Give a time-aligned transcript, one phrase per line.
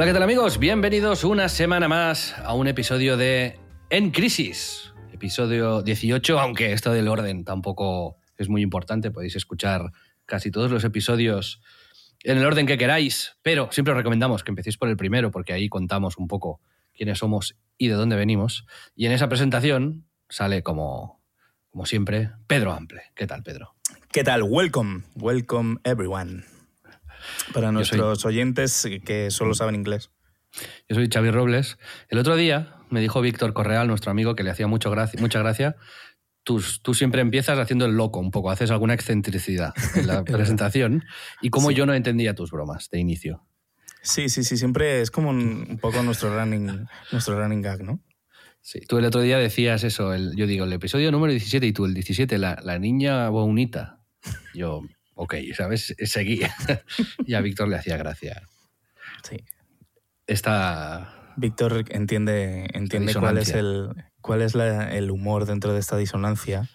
[0.00, 0.58] Hola, ¿qué tal amigos?
[0.58, 3.58] Bienvenidos una semana más a un episodio de
[3.90, 9.92] En Crisis, episodio 18, aunque esto del orden tampoco es muy importante, podéis escuchar
[10.24, 11.60] casi todos los episodios
[12.22, 15.52] en el orden que queráis, pero siempre os recomendamos que empecéis por el primero, porque
[15.52, 16.62] ahí contamos un poco
[16.94, 18.64] quiénes somos y de dónde venimos.
[18.96, 21.20] Y en esa presentación sale como,
[21.68, 23.02] como siempre Pedro Ample.
[23.14, 23.74] ¿Qué tal, Pedro?
[24.10, 24.44] ¿Qué tal?
[24.44, 26.46] Welcome, welcome everyone.
[27.52, 30.10] Para nuestros oyentes que solo saben inglés.
[30.88, 31.78] Yo soy Xavi Robles.
[32.08, 35.38] El otro día me dijo Víctor Correal, nuestro amigo, que le hacía mucho gracia, mucha
[35.38, 35.76] gracia.
[36.42, 41.04] Tú, tú, siempre empiezas haciendo el loco un poco, haces alguna excentricidad en la presentación
[41.42, 41.74] y como Sí.
[41.76, 43.46] yo no entendía tus bromas de inicio.
[44.02, 48.02] Sí, sí, sí, siempre es como un, un poco nuestro running, nuestro running gag, ¿no?
[48.62, 51.72] Sí, tú el otro día decías eso, el- yo digo, el episodio número 17 y
[51.72, 54.00] tú el 17, la, la niña bonita.
[54.54, 54.82] Yo,
[55.22, 55.94] ok, ¿sabes?
[56.04, 56.40] Seguí.
[57.26, 58.42] y a Víctor le hacía gracia.
[59.28, 59.44] Sí.
[60.26, 61.32] Esta...
[61.36, 66.68] Víctor entiende, entiende cuál es, el, cuál es la- el humor dentro de esta disonancia,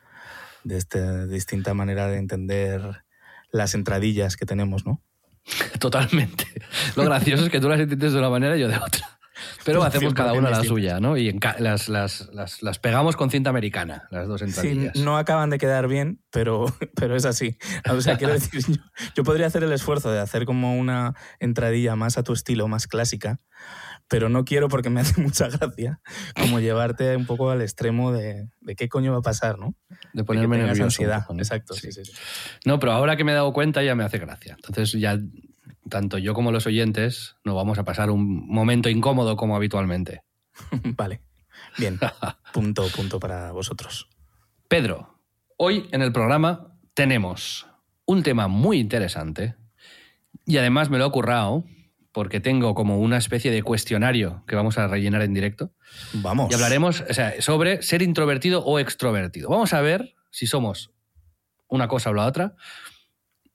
[0.64, 3.04] de esta distinta manera de entender
[3.52, 5.02] las entradillas que tenemos, ¿no?
[5.80, 6.46] Totalmente.
[6.96, 9.20] Lo gracioso es que tú las entiendes de una manera y yo de otra.
[9.64, 11.18] Pero hacemos cada 100% una la suya, ¿no?
[11.18, 14.96] Y las, las, las, las pegamos con cinta americana, las dos Sí, entradillas.
[14.98, 16.66] no acaban de quedar bien, pero,
[16.96, 17.58] pero es así.
[17.90, 18.76] O sea, quiero decir, yo,
[19.16, 22.88] yo podría hacer el esfuerzo de hacer como una entradilla más a tu estilo, más
[22.88, 23.40] clásica,
[24.08, 26.00] pero no quiero porque me hace mucha gracia
[26.40, 29.76] como llevarte un poco al extremo de, de qué coño va a pasar, ¿no?
[29.90, 30.84] de De ponerme que tengas nervioso.
[30.86, 31.22] ansiedad.
[31.22, 31.40] poco, ¿no?
[31.40, 31.92] Exacto, Sí.
[31.92, 32.18] sí, sí, sí.
[32.66, 34.56] No, pero ahora que me he dado cuenta ya me hace gracia.
[34.56, 35.18] Entonces ya
[35.90, 40.24] tanto yo como los oyentes no vamos a pasar un momento incómodo como habitualmente.
[40.98, 41.22] Vale.
[41.78, 42.00] Bien.
[42.54, 44.10] Punto, punto para vosotros.
[44.68, 45.20] Pedro,
[45.58, 47.68] hoy en el programa tenemos
[48.06, 49.56] un tema muy interesante
[50.46, 51.66] y además me lo he currado
[52.12, 55.74] porque tengo como una especie de cuestionario que vamos a rellenar en directo
[56.14, 56.50] Vamos.
[56.50, 59.50] y hablaremos o sea, sobre ser introvertido o extrovertido.
[59.50, 60.92] Vamos a ver si somos
[61.68, 62.56] una cosa o la otra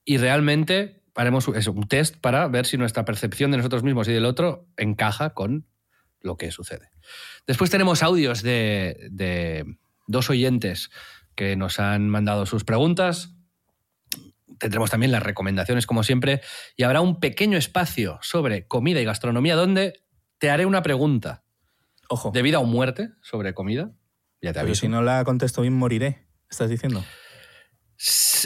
[0.05, 4.13] y realmente haremos eso, un test para ver si nuestra percepción de nosotros mismos y
[4.13, 5.67] del otro encaja con
[6.21, 6.91] lo que sucede.
[7.47, 9.65] Después tenemos audios de, de
[10.07, 10.91] dos oyentes
[11.35, 13.35] que nos han mandado sus preguntas.
[14.59, 16.43] Tendremos también las recomendaciones, como siempre,
[16.77, 20.05] y habrá un pequeño espacio sobre comida y gastronomía donde
[20.39, 21.45] te haré una pregunta
[22.09, 22.31] Ojo.
[22.33, 23.93] de vida o muerte sobre comida.
[24.43, 24.81] Ya te Pero aviso.
[24.83, 26.27] si no la contesto bien, moriré.
[26.51, 27.05] ¿Estás diciendo?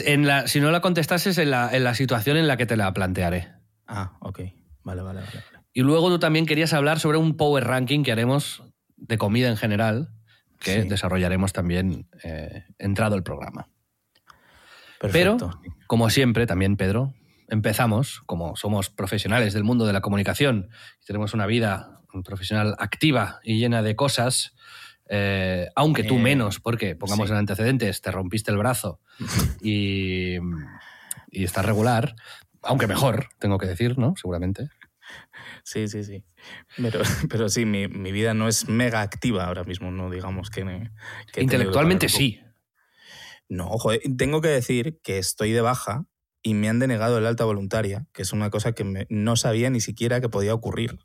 [0.05, 2.75] En la- si no la contestases en la, en la situación en la que te
[2.75, 3.53] la plantearé.
[3.87, 4.39] Ah, ok.
[4.83, 5.43] Vale, vale, vale.
[5.73, 8.63] Y luego tú también querías hablar sobre un power ranking que haremos
[8.97, 10.09] de comida en general,
[10.59, 10.87] que Sí.
[10.89, 13.67] desarrollaremos también eh, entrado el programa.
[14.99, 15.51] Perfecto.
[15.61, 17.13] Pero, como siempre, también, Pedro,
[17.47, 20.69] empezamos, como somos profesionales del mundo de la comunicación
[21.01, 24.54] y tenemos una vida profesional activa y llena de cosas,
[25.09, 27.33] eh, aunque tú Eh, menos, porque pongamos sí.
[27.33, 28.99] en antecedentes, te rompiste el brazo
[29.61, 30.35] y,
[31.31, 32.15] y estás regular,
[32.61, 34.13] aunque mejor, tengo que decir, ¿no?
[34.15, 34.69] Seguramente.
[35.63, 36.23] Sí, sí, sí.
[36.77, 36.99] Pero,
[37.29, 40.61] pero sí, mi, mi vida no es mega activa ahora mismo, no digamos que...
[41.37, 42.39] Intelectualmente sí.
[43.47, 46.05] No, joder, tengo que decir que estoy de baja
[46.41, 49.69] y me han denegado el alta voluntaria, que es una cosa que me- no sabía
[49.69, 50.99] ni siquiera que podía ocurrir.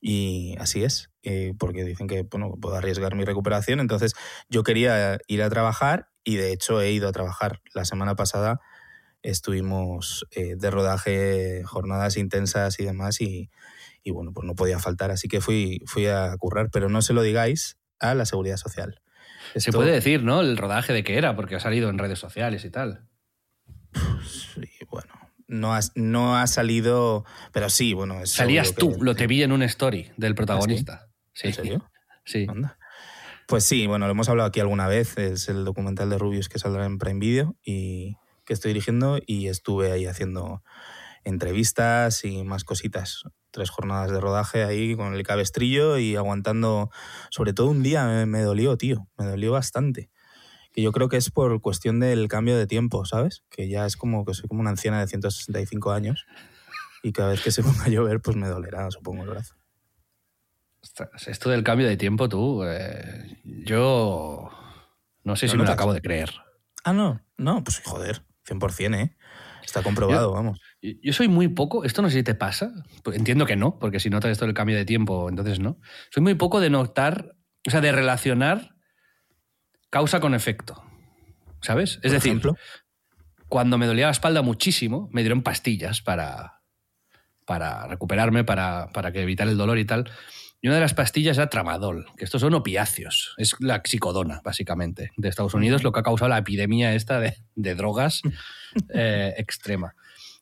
[0.00, 3.80] Y así es, eh, porque dicen que bueno, puedo arriesgar mi recuperación.
[3.80, 4.14] Entonces
[4.48, 7.60] yo quería ir a trabajar y de hecho he ido a trabajar.
[7.74, 8.60] La semana pasada
[9.22, 13.50] estuvimos eh, de rodaje, jornadas intensas y demás, y,
[14.02, 15.10] y, bueno, pues no podía faltar.
[15.10, 19.00] Así que fui, fui a currar, pero no se lo digáis a la seguridad social.
[19.56, 20.40] Se puede decir, ¿no?
[20.40, 23.08] El rodaje de qué era, porque ha salido en redes sociales y tal.
[24.24, 25.17] Sí, bueno.
[25.48, 28.20] No ha, no ha salido, pero sí, bueno.
[28.20, 31.06] Es Salías tú, lo te vi en un story del protagonista.
[31.06, 31.48] ¿Ah, sí?
[31.48, 31.90] ¿En serio?
[32.24, 32.46] Sí.
[33.46, 36.58] Pues sí, bueno, lo hemos hablado aquí alguna vez, es el documental de Rubius que
[36.58, 40.62] saldrá en Prime Video y que estoy dirigiendo y estuve ahí haciendo
[41.24, 43.22] entrevistas y más cositas.
[43.50, 46.90] Tres jornadas de rodaje ahí con el cabestrillo y aguantando,
[47.30, 50.10] sobre todo un día me, me dolió, tío, me dolió bastante
[50.72, 53.44] que yo creo que es por cuestión del cambio de tiempo, ¿sabes?
[53.50, 56.26] Que ya es como que soy como una anciana de 165 años
[57.02, 59.54] y cada vez que se ponga a llover, pues me dolerá, supongo, el brazo.
[61.26, 64.50] esto del cambio de tiempo, tú, eh, yo
[65.24, 66.30] no sé si me lo acabo de creer.
[66.84, 69.16] Ah, no, no, pues joder, 100%, ¿eh?
[69.64, 70.58] Está comprobado, vamos.
[70.80, 72.72] Yo soy muy poco, esto no sé si te pasa,
[73.02, 75.78] pues entiendo que no, porque si notas esto del cambio de tiempo, entonces no.
[76.10, 77.36] Soy muy poco de notar,
[77.66, 78.77] o sea, de relacionar
[79.90, 80.82] causa con efecto.
[81.60, 81.98] ¿Sabes?
[82.02, 82.40] Es decir,
[83.48, 86.60] cuando me dolía la espalda muchísimo, me dieron pastillas para,
[87.44, 90.10] para recuperarme, para, para que evitar el dolor y tal.
[90.60, 93.34] Y una de las pastillas era tramadol, que estos son opiáceos.
[93.38, 97.34] Es la xicodona, básicamente, de Estados Unidos, lo que ha causado la epidemia esta de,
[97.74, 98.22] drogas
[98.94, 99.94] eh, extrema.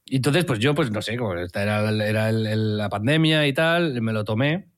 [0.07, 4.01] Y entonces, pues yo, pues no sé, como esta era, era la pandemia y tal,
[4.01, 4.69] me lo tomé.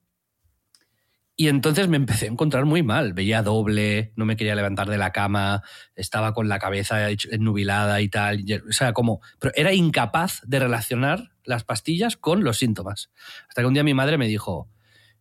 [1.39, 3.13] Y entonces me empecé a encontrar muy mal.
[3.13, 5.63] Veía doble, no me quería levantar de la cama,
[5.95, 8.43] estaba con la cabeza ennubilada y tal.
[8.67, 9.21] O sea, como.
[9.39, 13.09] Pero era incapaz de relacionar las pastillas con los síntomas.
[13.47, 14.69] Hasta que un día mi madre me dijo,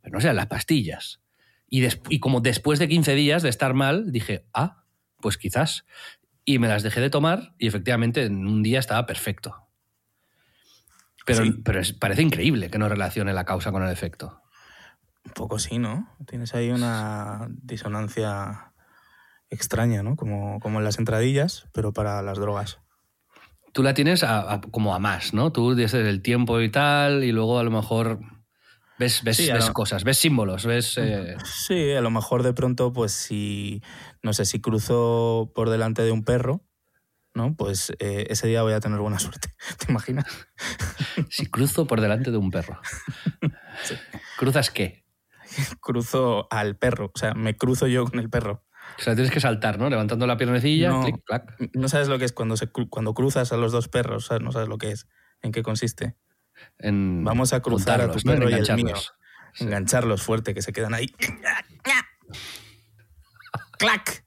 [0.00, 1.20] pero no sean las pastillas.
[1.70, 4.82] Y, y como después de 15 días de estar mal, dije, ah,
[5.20, 5.84] pues quizás.
[6.44, 9.68] Y me las dejé de tomar y efectivamente en un día estaba perfecto.
[11.24, 14.42] Pero, pero parece increíble que no relacione la causa con el efecto.
[15.28, 16.08] Un poco sí, ¿no?
[16.26, 18.72] Tienes ahí una disonancia
[19.50, 20.16] extraña, ¿no?
[20.16, 22.78] Como, como en las entradillas, pero para las drogas.
[23.74, 24.24] Tú la tienes
[24.70, 25.52] como a más, ¿no?
[25.52, 28.20] Tú desde el tiempo y tal, y luego a lo mejor
[28.98, 30.96] ves, ves, cosas, ves símbolos, ves...
[30.96, 33.82] Eh, sí, a lo mejor de pronto, pues si,
[34.22, 36.64] no sé, si cruzo por delante de un perro,
[37.34, 37.54] ¿no?
[37.54, 39.54] Pues eh, ese día voy a tener buena suerte.
[39.78, 40.26] ¿Te imaginas?
[41.28, 42.80] Si cruzo por delante de un perro.
[44.38, 45.07] ¿Cruzas qué?
[45.80, 48.64] cruzo al perro, o sea, me cruzo yo con el perro.
[48.98, 49.90] O sea, tienes que saltar, ¿no?
[49.90, 51.54] Levantando la piernecilla, no, clic, clac.
[51.74, 54.68] No sabes lo que es cuando, se, cuando cruzas a los dos perros, no sabes
[54.68, 55.06] lo que es,
[55.42, 56.16] en qué consiste.
[56.78, 58.94] En Vamos a cruzar a tu perro y el mío.
[59.60, 61.12] Engancharlos fuerte, que se quedan ahí.
[63.78, 64.24] ¡Clac!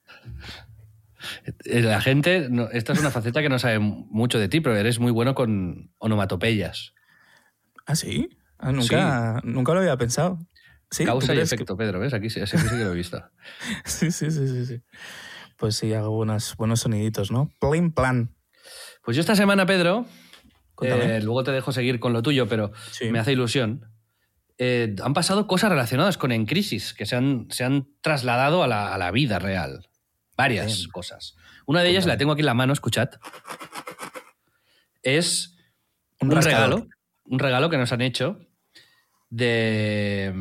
[1.66, 5.00] Eh, la gente, esta es una faceta que no sabe mucho de ti, pero eres
[5.00, 6.94] muy bueno con onomatopeyas.
[7.86, 8.30] ¿Ah, sí?
[8.58, 10.40] Ah, nunca, nunca lo había pensado.
[11.06, 12.14] Causa y efecto, Pedro, ¿ves?
[12.14, 13.24] Aquí, sí, sí que lo he visto.
[13.86, 14.82] sí, sí, sí, sí,
[15.58, 17.50] Pues sí, hago buenos soniditos, ¿no?
[17.60, 18.36] Plain plan.
[19.04, 20.06] Pues yo esta semana, Pedro,
[20.82, 22.72] eh, luego te dejo seguir con lo tuyo, pero
[23.10, 23.86] me hace ilusión.
[24.58, 28.68] Eh, han pasado cosas relacionadas con En Crisis, que se han, se han trasladado a
[28.68, 29.88] la, vida real.
[30.36, 31.36] Varias cosas.
[31.66, 33.10] Una de ellas la tengo aquí en la mano, escuchad.
[35.04, 35.56] Es
[36.20, 36.88] un regalo,
[37.26, 38.40] un regalo que nos han hecho
[39.31, 40.31] de,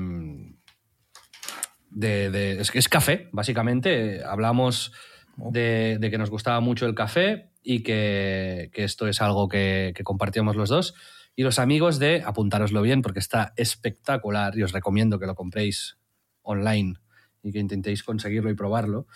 [1.91, 4.23] de, es, café, básicamente.
[4.25, 4.93] Hablamos
[5.39, 5.51] oh.
[5.53, 10.69] de, que nos gustaba mucho el café y que, esto es algo que, compartíamos los
[10.69, 10.95] dos.
[11.35, 15.97] Y los amigos de, apuntároslo bien porque está espectacular y os recomiendo que lo compréis
[16.43, 16.97] online
[17.43, 19.07] y que intentéis conseguirlo y probarlo.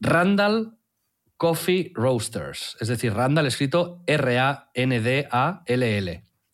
[0.00, 0.76] Randall
[1.36, 4.64] Coffee Roasters, es decir, Randall escrito R-A-N-D-A-L-L.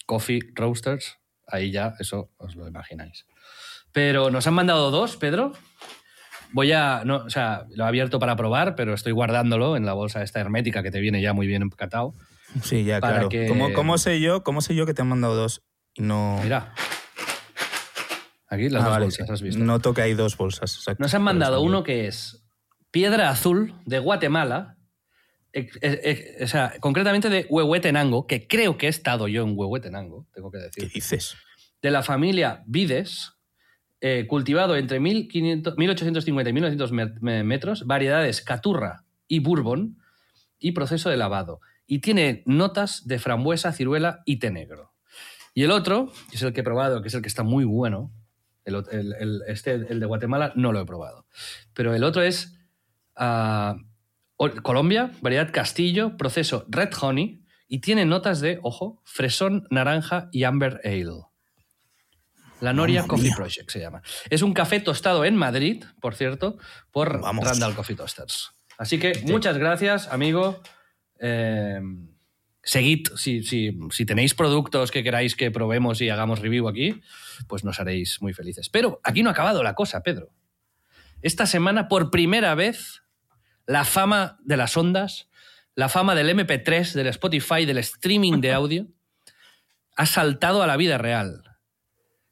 [0.06, 1.17] Coffee Roasters,
[1.48, 3.26] ahí ya eso os lo imagináis.
[3.92, 5.52] Pero nos han mandado dos, Pedro.
[6.52, 9.92] Voy a, no, o sea, lo he abierto para probar, pero estoy guardándolo en la
[9.92, 12.14] bolsa esta hermética que te viene ya muy bien empacatado.
[12.62, 13.28] Sí, ya, claro.
[13.74, 15.62] ¿Cómo, sé yo, ¿Cómo sé yo que te han mandado dos
[15.96, 16.40] no...?
[16.42, 16.72] Mira.
[18.48, 19.62] Aquí las ah, dos bolsas, has visto.
[19.62, 20.82] Noto que hay dos bolsas.
[20.98, 22.46] Nos han mandado uno que es
[22.90, 24.77] Piedra Azul de Guatemala,
[25.54, 30.58] o sea, concretamente de Huehuetenango, que creo que he estado yo en Huehuetenango, tengo que
[30.58, 30.84] decir.
[30.84, 31.36] ¿Qué dices?
[31.80, 33.32] De la familia Vides,
[34.00, 39.98] eh, cultivado entre 1850 y 1900 metros, variedades Caturra y Bourbon,
[40.58, 41.60] y proceso de lavado.
[41.86, 44.92] Y tiene notas de frambuesa, ciruela y té negro.
[45.54, 47.64] Y el otro, que es el que he probado, que es el que está muy
[47.64, 48.12] bueno,
[48.64, 51.26] el, este, el de Guatemala, no lo he probado.
[51.72, 52.58] Pero el otro es
[53.16, 53.76] ah,
[54.62, 60.80] Colombia, variedad Castillo, proceso Red Honey, y tiene notas de, ojo, fresón, naranja y amber
[60.84, 61.24] ale.
[62.60, 63.36] La Noria Mamma Coffee mía.
[63.36, 64.02] Project se llama.
[64.30, 66.56] Es un café tostado en Madrid, por cierto,
[66.90, 67.44] por Vamos.
[67.46, 68.50] Randall Coffee Toasters.
[68.78, 70.60] Así que muchas gracias, amigo.
[71.20, 71.80] Eh,
[72.62, 77.00] seguid, si, si- si tenéis productos que queráis que probemos y hagamos review aquí,
[77.48, 78.68] pues nos haréis muy felices.
[78.70, 80.30] Pero aquí no ha acabado la cosa, Pedro.
[81.22, 83.02] Esta semana, por primera vez,
[83.68, 85.28] la fama de las ondas,
[85.74, 88.86] la fama del MP3, del Spotify, del streaming de audio,
[89.94, 91.42] ha saltado a la vida real.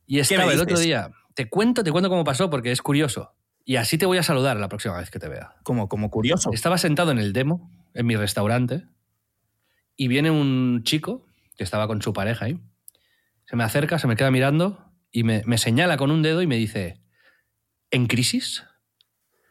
[0.06, 1.10] Y estaba el otro día.
[1.34, 3.34] Te cuento, te cuento cómo pasó porque es curioso.
[3.66, 5.56] Y así te voy a saludar la próxima vez que te vea.
[5.62, 6.50] Como, como curioso.
[6.54, 8.86] Estaba sentado en el demo, en mi restaurante,
[9.94, 11.26] y viene un chico
[11.58, 12.58] que estaba con su pareja ahí.
[13.44, 16.46] Se me acerca, se me queda mirando y me, me señala con un dedo y
[16.46, 17.02] me dice,
[17.90, 18.64] ¿en crisis?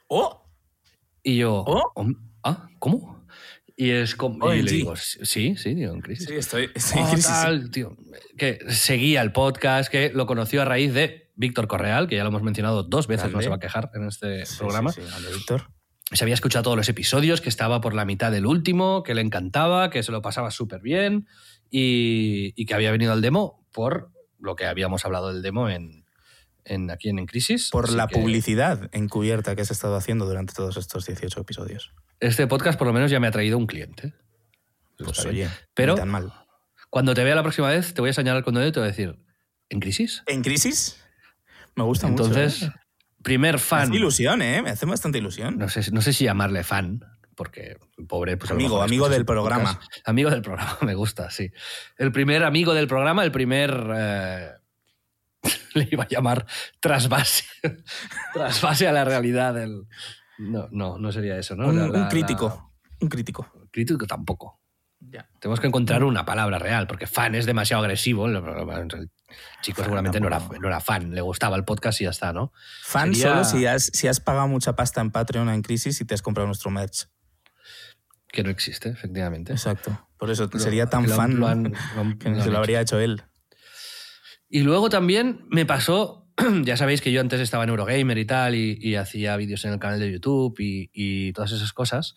[0.07, 0.44] ¡Oh!
[1.27, 1.91] Y yo, ¿Oh?
[1.95, 2.67] "Hom- ¿ah?
[2.77, 3.25] ¿Cómo?
[3.75, 6.27] Y es como, y le digo, sí, sí, digo, en crisis.
[6.29, 7.27] Sí, estoy, estoy en Oh, crisis.
[7.31, 7.97] tal, tío,
[8.37, 12.29] que seguía el podcast, que lo conoció a raíz de Víctor Correal, que ya lo
[12.29, 14.91] hemos mencionado dos veces, no se va a quejar en este Sí, programa.
[14.91, 15.71] sí, sí, Víctor.
[16.13, 19.21] se había escuchado todos los episodios, que estaba por la mitad del último, que le
[19.21, 21.27] encantaba, que se lo pasaba súper bien
[21.71, 26.04] y, y que había venido al demo por lo que habíamos hablado del demo en,
[26.65, 27.69] en aquí en, En Crisis.
[27.71, 31.93] Por la que publicidad encubierta que has estado haciendo durante todos estos 18 episodios.
[32.19, 34.13] Este podcast por lo menos ya me ha traído un cliente.
[34.97, 35.47] Pues está bien.
[35.49, 36.33] oye, Pero- tan mal.
[36.89, 38.87] Cuando te vea la próxima vez, te voy a señalar con dedo y te voy
[38.87, 39.19] a decir,
[39.69, 40.23] ¿en crisis?
[40.27, 41.03] ¿En crisis?
[41.75, 42.73] Me gusta Entonces, mucho.
[42.73, 42.79] ¿eh?
[43.21, 43.81] primer Me fan.
[43.89, 44.61] hace ilusión, ¿eh?
[44.61, 45.57] Me hace bastante ilusión.
[45.57, 47.01] No sé, no sé si llamarle fan,
[47.35, 48.37] porque el pobre...
[48.37, 49.81] Pues Amigo, amigo del programa.
[50.05, 51.51] Amigo del programa, me gusta, sí.
[51.97, 53.75] El primer amigo del programa, el primer...
[53.93, 54.51] eh,
[55.73, 56.45] le iba a llamar
[56.79, 57.43] trasvase.
[58.33, 59.87] trasvase a la realidad del...
[60.37, 61.67] No, no, no sería eso, ¿no?
[61.67, 62.71] un, La- un la- crítico.
[62.99, 63.49] Un crítico.
[63.53, 64.61] la- Crítico tampoco.
[64.99, 65.29] Ya.
[65.39, 68.27] Tenemos que encontrar una palabra real, porque fan es demasiado agresivo.
[68.27, 68.35] El
[69.61, 72.31] chico Fan seguramente no era, no era fan, le gustaba el podcast y ya está,
[72.33, 72.51] ¿no?
[72.83, 76.05] Fan Sería- solo si has, si has pagado mucha pasta en Patreon en crisis y
[76.05, 77.07] te has comprado nuestro merch.
[78.29, 79.51] Que no existe, efectivamente.
[79.53, 80.07] Exacto.
[80.17, 82.81] Por eso sería tan lo fan lo han- lo han- que lo se lo habría
[82.81, 83.23] hecho él.
[84.49, 86.27] Y luego también me pasó,
[86.63, 89.73] ya sabéis que yo antes estaba en Eurogamer y tal, y, y hacía vídeos en
[89.73, 92.15] el canal de YouTube y, y todas esas cosas.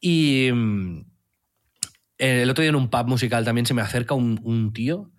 [0.00, 1.04] Y mm,
[2.18, 5.10] el otro día en un pub musical también se me acerca un, un tío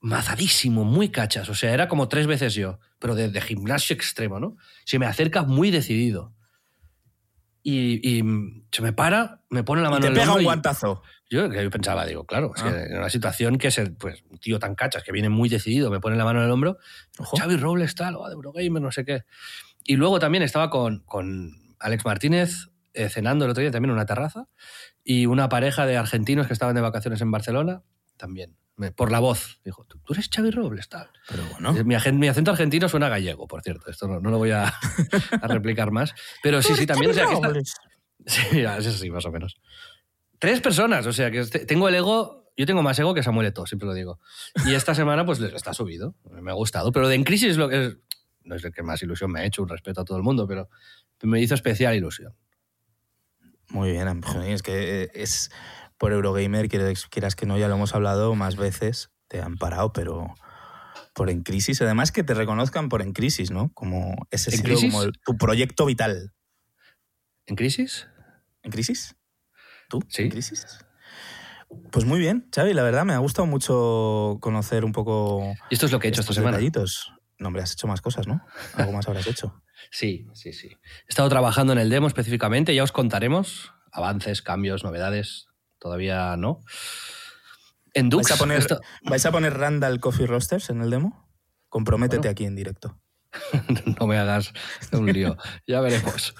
[0.00, 4.38] mazadísimo, muy cachas, o sea, era como tres veces yo, pero de, de gimnasio extremo,
[4.38, 4.56] ¿no?
[4.84, 6.32] Se me acerca muy decidido.
[7.64, 10.34] Y, y, mm, se me para, me pone la Y mano te en el pega
[10.34, 11.02] un y- guantazo.
[11.30, 12.70] Yo, yo pensaba, digo, claro, es Ah.
[12.72, 15.48] que en una situación que es el, pues, un tío tan cachas que viene muy
[15.48, 16.78] decidido, me pone la mano en el hombro,
[17.18, 17.36] Ojo.
[17.36, 19.24] Xavi Robles tal, o de Eurogamer, no sé qué.
[19.84, 23.94] Y luego también estaba con, con Alex Martínez eh, cenando el otro día también en
[23.96, 24.48] una terraza
[25.04, 27.82] y una pareja de argentinos que estaban de vacaciones en Barcelona
[28.16, 28.56] también.
[28.76, 31.10] Me- por la voz, dijo, ¿tú, tú eres Xavi Robles tal?
[31.28, 31.72] Pero bueno.
[31.84, 34.66] Mi, agen- mi acento argentino suena gallego, por cierto, esto no, no lo voy a,
[35.42, 36.14] a replicar más.
[36.42, 37.52] Pero sí, sí, también, o sea, que esta-
[38.26, 39.60] Sí, eso sí, más o menos.
[40.38, 43.48] Tres personas, o sea, que este- tengo el ego, yo tengo más ego que Samuel
[43.48, 44.20] Eto'o, siempre lo digo.
[44.66, 47.86] Y esta semana pues está subido, me ha gustado, pero de En Crisis lo que
[47.86, 47.96] es,
[48.44, 50.46] no es el que más ilusión me ha hecho, un respeto a todo el mundo,
[50.46, 50.68] pero
[51.22, 52.34] me hizo especial ilusión.
[53.70, 54.08] Muy bien,
[54.46, 55.50] es que eh, es
[55.98, 60.34] por Eurogamer, quieras, que no, ya lo hemos hablado más veces, te han parado, pero
[61.12, 63.72] por En Crisis, además que te reconozcan por En Crisis, ¿no?
[63.74, 64.90] Como ese ¿En ha sido Crisis?
[64.92, 66.32] como el- tu proyecto vital.
[67.46, 68.06] ¿En Crisis?
[68.62, 69.16] ¿En Crisis?
[69.88, 70.00] ¿Tú?
[70.08, 70.22] Sí.
[70.22, 70.66] ¿En Crisis?
[71.90, 75.86] Pues muy bien, Xavi, la verdad me ha gustado mucho conocer un poco Y esto
[75.86, 76.58] es lo que he hecho esta semana.
[77.38, 78.40] No, hombre, has hecho más cosas, ¿no?
[78.74, 79.62] Algo más habrás hecho.
[79.92, 80.66] Sí, sí, sí.
[81.06, 85.46] He estado trabajando en el demo específicamente, ya os contaremos avances, cambios, novedades,
[85.78, 86.60] todavía no.
[87.94, 91.30] En Dux ¿Vais a poner, esto- ¿vais a poner Randall Coffee Roasters en el demo?
[91.68, 92.30] Comprométete Bueno.
[92.32, 93.00] aquí en directo.
[94.00, 94.52] no me hagas
[94.92, 95.36] un lío.
[95.66, 96.34] ya veremos.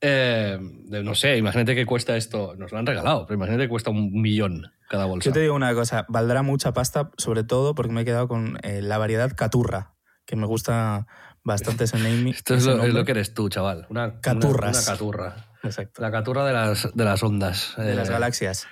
[0.00, 2.54] Eh, no sé, imagínate que cuesta esto.
[2.56, 5.28] Nos lo han regalado, pero imagínate que cuesta un millón cada bolsa.
[5.28, 8.58] Yo te digo una cosa, valdrá mucha pasta, sobre todo porque me he quedado con
[8.62, 9.94] eh, la variedad Caturra,
[10.26, 11.06] que me gusta
[11.42, 12.28] bastante ese naming.
[12.34, 12.92] Esto es lo, es nombre.
[12.94, 13.86] lo que eres tú, chaval.
[13.88, 14.76] Una, una- Caturras.
[14.86, 15.36] Una, caturra.
[15.62, 16.02] Exacto.
[16.02, 17.74] La caturra de las, de las ondas.
[17.76, 18.66] De las Eh, galaxias.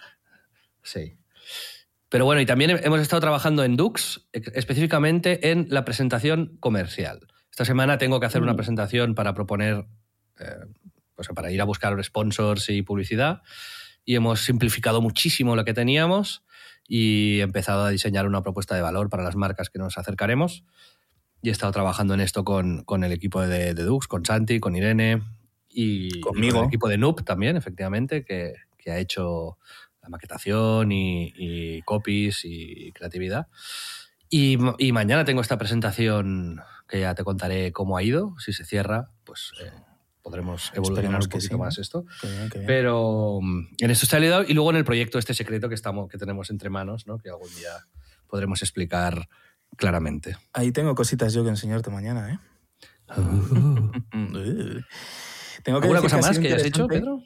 [0.82, 1.16] Sí.
[2.10, 7.26] Pero bueno, y también hemos estado trabajando en Dux, específicamente en la presentación comercial.
[7.50, 8.56] Esta semana tengo que hacer una Mm.
[8.56, 9.86] presentación para proponer,
[10.38, 10.44] eh,
[11.14, 13.42] pues para ir a buscar sponsors y publicidad.
[14.04, 16.44] Y hemos simplificado muchísimo lo que teníamos
[16.86, 20.64] y empezado a diseñar una propuesta de valor para las marcas que nos acercaremos.
[21.42, 24.60] Y he estado trabajando en esto con, con el equipo de, de Dux, con Santi,
[24.60, 25.22] con Irene
[25.68, 26.54] y, y Conmigo.
[26.54, 29.58] con el equipo de Noob también, efectivamente, que, que ha hecho
[30.02, 33.48] la maquetación y, copies y creatividad.
[34.28, 34.58] Y,
[34.92, 38.34] mañana tengo esta presentación que ya te contaré cómo ha ido.
[38.38, 39.70] Si se cierra, pues eh,
[40.24, 42.06] podremos evolucionar un poquito más esto.
[42.66, 46.08] Pero mm, en esto está liado y luego en el proyecto este secreto que, estamos,
[46.08, 47.18] que tenemos entre manos, ¿no?
[47.18, 47.86] que algún día
[48.26, 49.28] podremos explicar
[49.76, 50.36] claramente.
[50.54, 52.38] Ahí tengo cositas yo que enseñarte mañana, ¿eh?
[55.62, 57.22] tengo que ¿Alguna cosa más que hayas hecho, Pedro?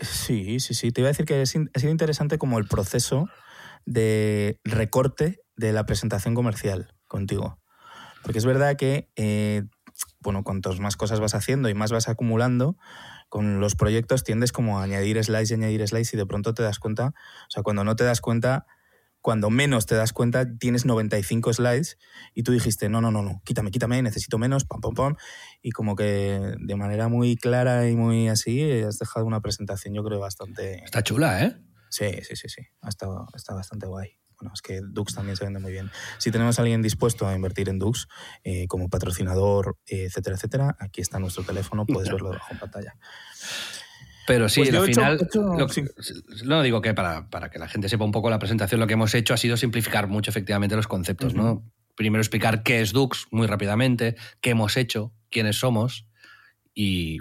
[0.00, 0.92] Sí, sí, sí.
[0.92, 3.28] Te iba a decir que ha sido interesante como el proceso
[3.84, 7.58] de recorte de la presentación comercial contigo.
[8.22, 9.64] Porque es verdad que eh,
[10.20, 12.76] bueno, cuantos más cosas vas haciendo y más vas acumulando,
[13.28, 16.62] con los proyectos tiendes como a añadir slides y añadir slides y de pronto te
[16.62, 18.66] das cuenta, o sea, cuando no te das cuenta,
[19.20, 21.98] cuando menos te das cuenta, tienes 95 slides
[22.34, 25.16] y tú dijiste, no, no, no, no, quítame, quítame, necesito menos, pam, pam, pam.
[25.60, 30.04] Y como que de manera muy clara y muy así, has dejado una presentación, yo
[30.04, 30.84] creo, bastante...
[30.84, 31.56] Está chula, ¿eh?
[31.90, 32.62] Sí, sí, sí, sí.
[32.80, 35.90] Ha estado, está bastante guay bueno, es que Dux también se vende muy bien.
[36.18, 38.08] Si tenemos a alguien dispuesto a invertir en Dux
[38.44, 42.94] eh, como patrocinador, etcétera, etcétera, aquí está nuestro teléfono, puedes verlo debajo en pantalla.
[44.28, 45.28] Pero sí, pues al final,
[46.44, 48.92] no digo que para, para, que la gente sepa un poco la presentación, lo que
[48.92, 51.64] hemos hecho ha sido simplificar mucho efectivamente los conceptos, ¿no?
[51.96, 56.06] Primero explicar qué es Dux muy rápidamente, qué hemos hecho, quiénes somos
[56.74, 57.20] y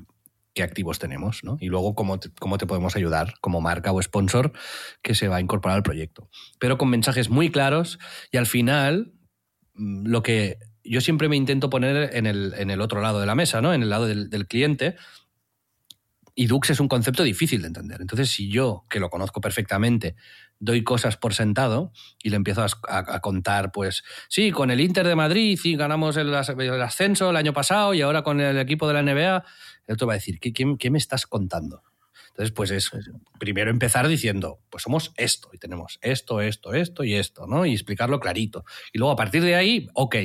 [0.57, 1.59] qué activos tenemos, ¿no?
[1.61, 4.53] Y luego cómo te, cómo te podemos ayudar como marca o sponsor
[5.03, 6.31] que se va a incorporar al proyecto.
[6.59, 7.99] Pero con mensajes muy claros
[8.31, 9.13] y al final
[9.75, 13.27] mm, lo que yo siempre me intento poner en el, en el otro lado de
[13.27, 13.71] la mesa, ¿no?
[13.71, 14.95] En el lado del, cliente,
[16.33, 18.01] y Dux es un concepto difícil de entender.
[18.01, 20.15] Entonces, si yo, que lo conozco perfectamente,
[20.59, 21.91] doy cosas por sentado
[22.23, 26.33] y le empiezo a, contar, pues sí, con el Inter de Madrid sí ganamos el,
[26.33, 29.43] ascenso el año pasado y ahora con el equipo de la NBA,
[29.87, 31.83] el otro va a decir, qué me estás contando?
[32.37, 32.91] Entonces, pues es
[33.39, 37.65] primero empezar diciendo, pues somos esto y tenemos esto, esto, esto y esto, ¿no?
[37.65, 38.63] Y explicarlo clarito.
[38.93, 40.15] Y luego a partir de ahí, ok,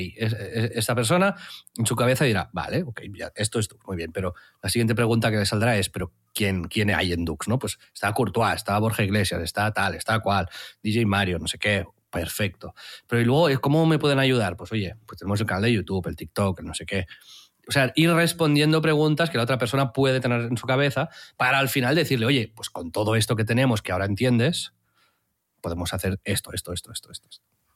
[0.75, 1.33] esta persona
[1.75, 3.01] en su cabeza dirá, vale, ok,
[3.33, 6.91] esto es muy bien, pero la siguiente pregunta que le saldrá es, pero ¿quién, quién
[6.91, 7.57] hay en Dux, no?
[7.57, 10.47] Pues está Courtois, está Borja Iglesias, está tal, está cual,
[10.83, 12.75] DJ Mario, no sé qué, perfecto.
[13.07, 14.55] Pero y luego, ¿cómo me pueden ayudar?
[14.55, 17.07] Pues oye, pues tenemos el canal de YouTube, el TikTok, no sé qué
[17.67, 21.59] o sea, ir respondiendo preguntas que la otra persona puede tener en su cabeza para
[21.59, 24.73] al final decirle, oye, pues con todo esto que tenemos que ahora entiendes,
[25.61, 27.29] podemos hacer esto, esto, esto, esto, esto.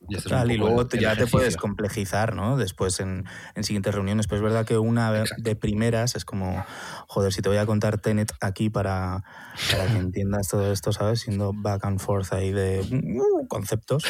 [0.08, 2.56] Y, y luego ya te puedes complejizar, ¿no?
[2.56, 3.26] Después en,
[3.62, 4.28] siguientes reuniones.
[4.28, 6.64] Pues es verdad que una de primeras es como,
[7.08, 9.24] joder, si te voy a contar Tenet aquí para,
[9.72, 11.22] para que entiendas todo esto, ¿sabes?
[11.22, 14.04] Siendo back and forth ahí de uh, conceptos.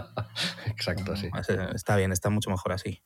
[0.66, 1.30] Exacto, sí.
[1.72, 3.00] Está bien, está mucho mejor así.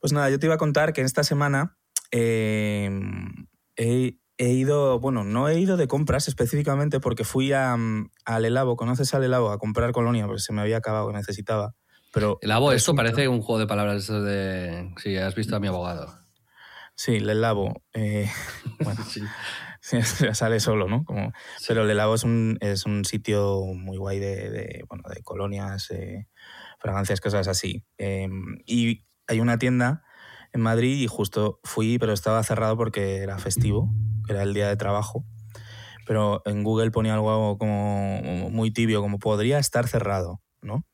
[0.00, 1.76] Pues nada, yo te iba a contar que en esta semana
[2.10, 7.76] em, he, ido, bueno, no he ido de compras específicamente porque fui a,
[8.24, 9.50] al Elabo, ¿conoces al Elabo?
[9.50, 11.74] A comprar colonia porque se me había acabado que necesitaba.
[12.12, 14.92] Pero Elabo, esto parece un juego de palabras de...
[14.96, 16.12] Sí, has visto a mi abogado.
[16.96, 17.82] Sí, el Elabo.
[17.92, 18.28] Eh,
[18.84, 19.22] bueno, sí.
[20.34, 21.04] sale solo, ¿no?
[21.04, 21.32] Como,
[21.66, 26.28] Pero el Elabo es un, es un sitio muy guay de, bueno, de colonias, eh,
[26.78, 27.84] fragancias, cosas así.
[27.98, 30.02] Em, y hay una tienda
[30.52, 33.88] en Madrid y justo fui, pero estaba cerrado porque era festivo,
[34.28, 35.24] era el día de trabajo.
[36.04, 40.84] Pero en Google ponía algo como muy tibio, como podría estar cerrado, ¿no?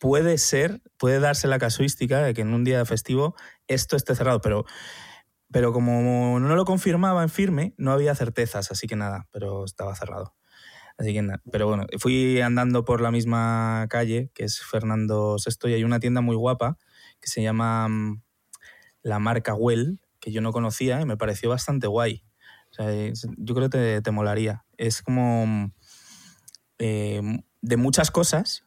[0.00, 3.34] Puede ser, puede darse la casuística de que en un día festivo
[3.66, 4.64] esto esté cerrado, pero,
[5.50, 9.94] pero como no lo confirmaba en firme, no había certezas, así que nada, pero estaba
[9.94, 10.34] cerrado.
[10.96, 11.18] Así
[11.50, 16.00] pero bueno, fui andando por la misma calle, que es Fernando VI, y hay una
[16.00, 16.78] tienda muy guapa
[17.22, 18.22] que se llama mm,
[19.02, 22.24] la marca Well, que yo no conocía y me pareció bastante guay.
[23.38, 24.66] yo creo que te, molaría.
[24.76, 25.72] Es como mm,
[26.78, 27.22] eh,
[27.62, 28.66] de muchas cosas.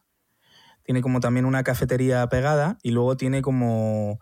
[0.82, 4.20] Tiene como también una cafetería pegada y luego tiene como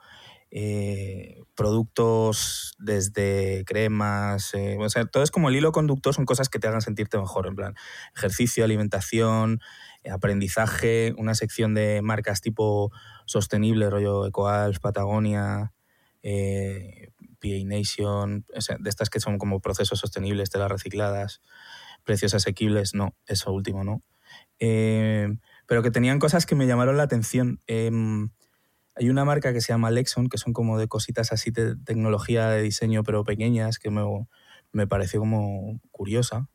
[0.50, 6.48] eh, productos desde cremas, eh, o sea, todo es como el hilo conductor, son cosas
[6.48, 7.74] que te hagan sentirte mejor, en plan
[8.14, 9.60] ejercicio, alimentación,
[10.08, 12.92] aprendizaje, una sección de marcas tipo
[13.24, 15.72] sostenible, rollo EcoAlf, Patagonia,
[16.22, 17.10] eh,
[17.40, 21.42] PA Nation, de estas que son como procesos sostenibles, telas recicladas,
[22.04, 24.02] precios asequibles, no, eso último no.
[24.58, 25.28] Eh,
[25.66, 27.60] pero que tenían cosas que me llamaron la atención.
[27.66, 28.30] Em,
[28.96, 32.48] hay una marca que se llama Lexon, que son como de cositas así de tecnología
[32.48, 34.02] de diseño, pero pequeñas, que me,
[34.72, 36.48] me pareció como curiosa.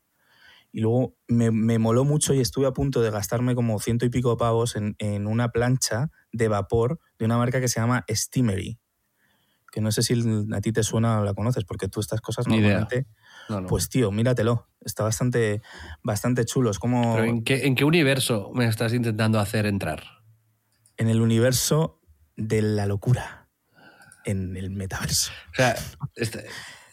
[0.72, 4.10] Y luego me, me, moló mucho y estuve a punto de gastarme como ciento y
[4.10, 8.78] pico pavos en, en, una plancha de vapor de una marca que se llama Steamery.
[9.72, 10.14] que no sé si
[10.52, 13.06] a ti te suena o la conoces, porque tú estas cosas Ni normalmente...
[13.48, 13.66] No, no.
[13.68, 14.68] Pues tío, míratelo.
[14.80, 15.60] Está bastante,
[16.02, 16.70] bastante chulo.
[16.70, 20.02] Es como Pero ¿en qué, ¿en qué universo me estás intentando hacer entrar?
[20.96, 22.00] en el universo
[22.36, 23.48] de la locura.
[24.24, 25.32] En el metaverso.
[25.52, 25.74] O sea,
[26.14, 26.46] este-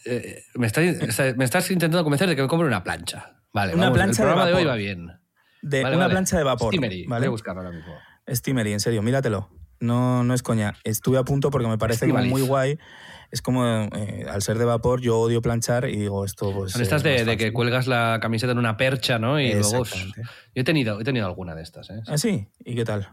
[0.06, 3.36] eh, me, estás, está- me estás intentando convencer de que me compre una plancha.
[3.52, 4.70] Vale, Una vamos, plancha el de programa de, hoy vapor.
[4.72, 5.06] va bien.
[5.62, 6.14] De Vale, una vale.
[6.14, 6.68] plancha de vapor.
[6.72, 7.26] Steamery, voy ¿vale?
[7.26, 7.94] a buscarlo ahora mismo.
[8.30, 9.48] Steamery, en serio, míratelo.
[9.80, 10.74] No, no es coña.
[10.84, 12.78] Estuve a punto porque me parece como muy guay.
[13.30, 16.72] Es como, eh, al ser de vapor, yo odio planchar y digo, esto pues...
[16.72, 19.38] Son eh, estas no de, que cuelgas la camiseta en una percha, ¿no?
[19.38, 19.84] Y luego.
[19.84, 20.22] Yo
[20.54, 22.00] he tenido, he tenido alguna de estas, ¿eh?
[22.06, 22.48] ¿Ah, sí?
[22.64, 23.10] ¿Y qué tal?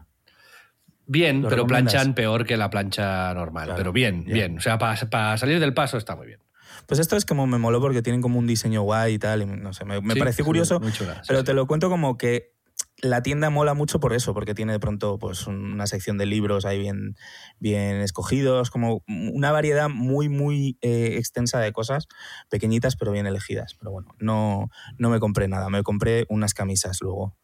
[1.06, 1.92] Bien, ¿Lo pero recomiendas?
[1.94, 3.66] planchan peor que la plancha normal.
[3.66, 4.58] Claro, pero bien, bien.
[4.58, 6.40] O sea, para salir del paso está muy bien.
[6.86, 9.42] Pues esto es como me moló porque tienen como un diseño guay y tal.
[9.42, 10.80] Y no sé, me, me Sí, pareció curioso.
[10.92, 11.44] chula, pero sí.
[11.44, 12.55] te lo cuento como que
[12.98, 16.64] la tienda mola mucho por eso, porque tiene de pronto pues una sección de libros
[16.64, 17.16] ahí bien,
[17.58, 22.08] bien escogidos, como una variedad muy, muy eh, extensa de cosas,
[22.48, 23.74] pequeñitas pero bien elegidas.
[23.78, 27.36] Pero bueno, no, no me compré nada, me compré unas camisas luego.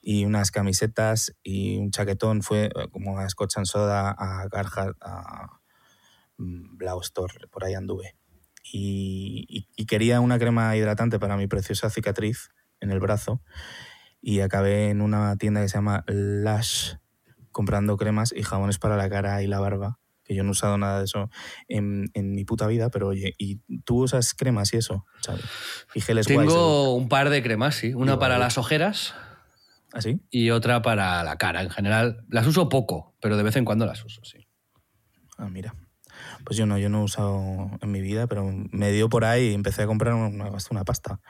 [0.00, 4.96] Y unas camisetas y un chaquetón fue eh, como a Scotch and Soda, a Carhartt,
[5.00, 5.60] a
[6.36, 8.16] mm, Blau Store, por ahí anduve.
[8.70, 12.50] Y quería una crema hidratante para mi preciosa cicatriz
[12.80, 13.40] en el brazo
[14.20, 16.94] y acabé en una tienda que se llama Lash
[17.52, 20.78] comprando cremas y jabones para la cara y la barba, que yo no he usado
[20.78, 21.30] nada de eso
[21.66, 25.04] en, en mi puta vida, pero oye, ¿y tú usas cremas y eso?
[25.20, 25.44] ¿sabes?
[25.94, 26.48] Y geles guays.
[26.48, 27.94] Tengo un par de cremas, sí.
[27.94, 29.14] Una para las ojeras
[29.92, 30.20] ¿así?
[30.30, 31.62] y otra para la cara.
[31.62, 34.46] En general, las uso poco, pero de vez en cuando las uso, sí.
[35.36, 35.74] Ah, mira.
[36.44, 39.50] Pues yo no, yo no he usado en mi vida, pero me dio por ahí
[39.50, 41.20] y empecé a comprar una pasta.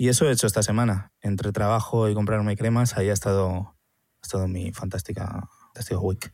[0.00, 1.12] Y eso he hecho esta semana.
[1.22, 3.74] Entre trabajo y comprarme cremas, ahí ha estado,
[4.22, 6.32] ha estado mi fantástica, fantástica week.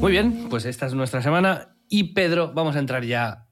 [0.00, 1.76] Muy bien, pues esta es nuestra semana.
[1.90, 3.48] Y Pedro, vamos a entrar ya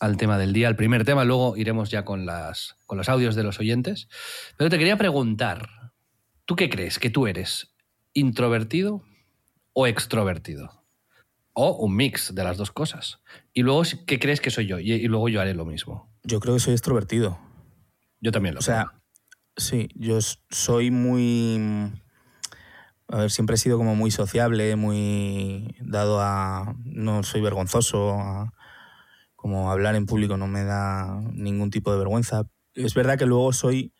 [0.00, 3.34] al tema del día, al primer tema, luego iremos ya con, las, con los audios
[3.34, 4.08] de los oyentes.
[4.56, 5.68] Pero te quería preguntar,
[6.46, 7.74] ¿tú qué crees que tú eres?
[8.14, 9.02] ¿Introvertido
[9.74, 10.77] o extrovertido?
[11.60, 13.18] O un mix de las dos cosas.
[13.52, 14.78] Y luego, ¿qué crees que soy yo?
[14.78, 16.08] Y, y luego yo haré lo mismo.
[16.22, 17.36] Yo creo que soy extrovertido.
[18.20, 18.92] Yo también lo O sea,
[19.56, 21.92] sí, yo soy muy...
[23.08, 26.76] A ver, siempre he sido como muy sociable, muy dado a...
[26.84, 28.52] No soy vergonzoso, a-
[29.34, 32.44] como hablar en público no me da ningún tipo de vergüenza.
[32.74, 33.92] Es verdad que luego soy...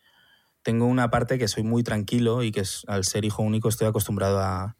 [0.63, 3.87] Tengo una parte que soy muy tranquilo y que es- al ser hijo único estoy
[3.87, 4.77] acostumbrado a,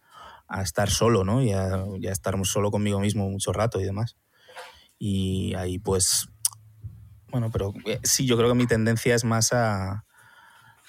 [0.49, 1.41] a estar solo, ¿no?
[1.41, 4.17] Y a, y a estar solo conmigo mismo mucho rato y demás.
[4.97, 6.27] Y ahí pues...
[7.31, 10.03] Bueno, pero eh, sí, yo creo que mi tendencia es más a,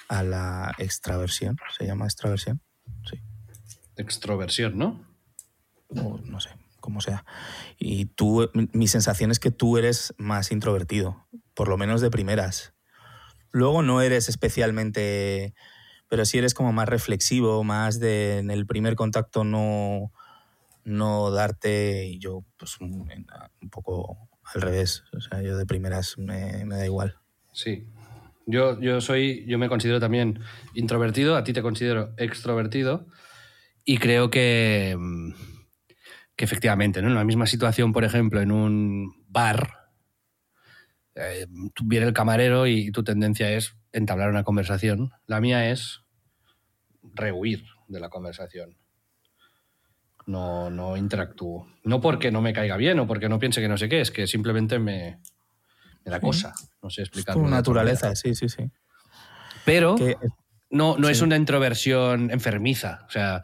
[0.08, 1.58] a la extraversión.
[1.76, 2.62] ¿Se llama extraversión?
[3.08, 3.20] Sí.
[3.96, 5.04] Extroversión, ¿no?
[5.88, 7.26] O no sé, como sea.
[7.78, 12.72] Y tú, mi sensación es que tú eres más introvertido, por lo menos de primeras.
[13.50, 15.54] Luego no eres especialmente,
[16.10, 20.12] pero sí eres como más reflexivo, más de en el primer contacto no,
[20.84, 23.08] no darte y yo pues un,
[23.62, 25.04] un poco al revés.
[25.16, 27.16] O sea, yo de primeras me, me da igual.
[27.52, 27.86] Sí.
[28.44, 30.40] Yo, yo soy, yo me considero también
[30.74, 33.06] introvertido, a ti te considero extrovertido
[33.84, 35.32] y creo que, mm,
[36.34, 37.08] que efectivamente, ¿no?
[37.08, 39.79] En la misma situación, por ejemplo, en un bar,
[41.20, 41.46] eh,
[41.84, 45.10] viene el camarero y tu tendencia es entablar una conversación.
[45.26, 46.00] La mía es
[47.02, 48.76] rehuir de la conversación.
[50.26, 51.66] No, no interactúo.
[51.84, 54.10] No porque no me caiga bien o porque no piense que no sé qué, es
[54.10, 55.20] que simplemente me,
[56.04, 56.52] me da cosa.
[56.82, 57.42] No sé Es explicarlo.
[57.42, 58.70] tu naturaleza, sí, sí, sí.
[59.64, 60.16] Pero Que-
[60.70, 61.12] no, no sí.
[61.12, 63.04] es una introversión enfermiza.
[63.08, 63.42] O sea,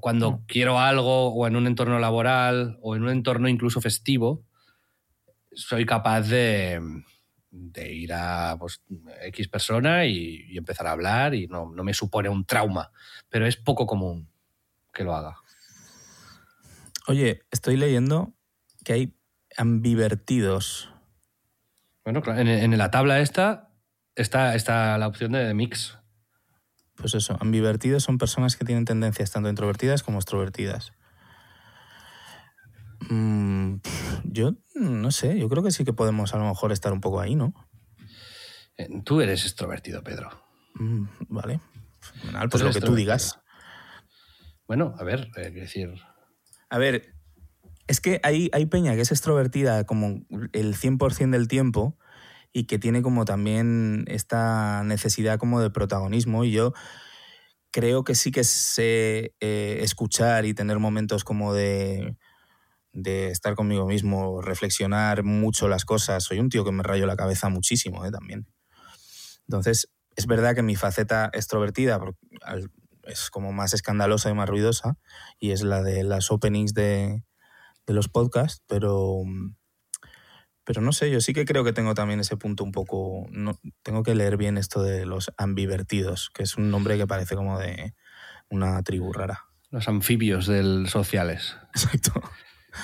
[0.00, 0.44] cuando No.
[0.46, 4.44] quiero algo o en un entorno laboral o en un entorno incluso festivo,
[5.52, 6.82] soy capaz de,
[7.56, 8.82] de ir a pues,
[9.22, 12.90] X persona y, y empezar a hablar y no, no me supone un trauma.
[13.28, 14.28] Pero es poco común
[14.92, 15.36] que lo haga.
[17.08, 18.34] Oye, estoy leyendo
[18.84, 19.16] que hay
[19.56, 20.90] ambivertidos.
[22.04, 23.70] Bueno, claro, en, en la tabla esta
[24.14, 25.98] está, está la opción de mix.
[26.96, 30.92] Pues eso, ambivertidos son personas que tienen tendencias tanto introvertidas como extrovertidas.
[33.10, 33.76] Mm,
[34.24, 37.20] yo no sé, yo creo que sí que podemos a lo mejor estar un poco
[37.20, 37.54] ahí, ¿no?
[38.76, 40.30] Eh, Tú eres extrovertido, Pedro.
[40.74, 41.60] Mm, vale.
[42.00, 43.40] Fenomenal, pues lo que tú digas.
[44.66, 45.94] Bueno, a ver, eh, decir,
[46.68, 47.14] A ver,
[47.86, 51.96] es que hay, hay peña que es extrovertida como el 100% del tiempo
[52.52, 56.72] y que tiene como también esta necesidad como de protagonismo y yo
[57.70, 62.16] creo que sí que sé eh, escuchar y tener momentos como de,
[62.96, 66.24] de estar conmigo mismo, reflexionar mucho las cosas.
[66.24, 68.10] Soy un tío que me rayo la cabeza muchísimo ¿eh?
[68.10, 68.46] también.
[69.46, 72.00] Entonces, es verdad que mi faceta extrovertida
[73.04, 74.96] es como más escandalosa y más ruidosa,
[75.38, 77.22] y es la de las openings de,
[77.86, 79.22] de los podcasts, pero,
[80.64, 83.26] pero no sé, yo sí que creo que tengo también ese punto un poco.
[83.30, 87.36] No, tengo que leer bien esto de los ambivertidos, que es un nombre que parece
[87.36, 87.94] como de
[88.48, 89.44] una tribu rara.
[89.70, 91.56] Los anfibios del sociales.
[91.74, 92.22] Exacto.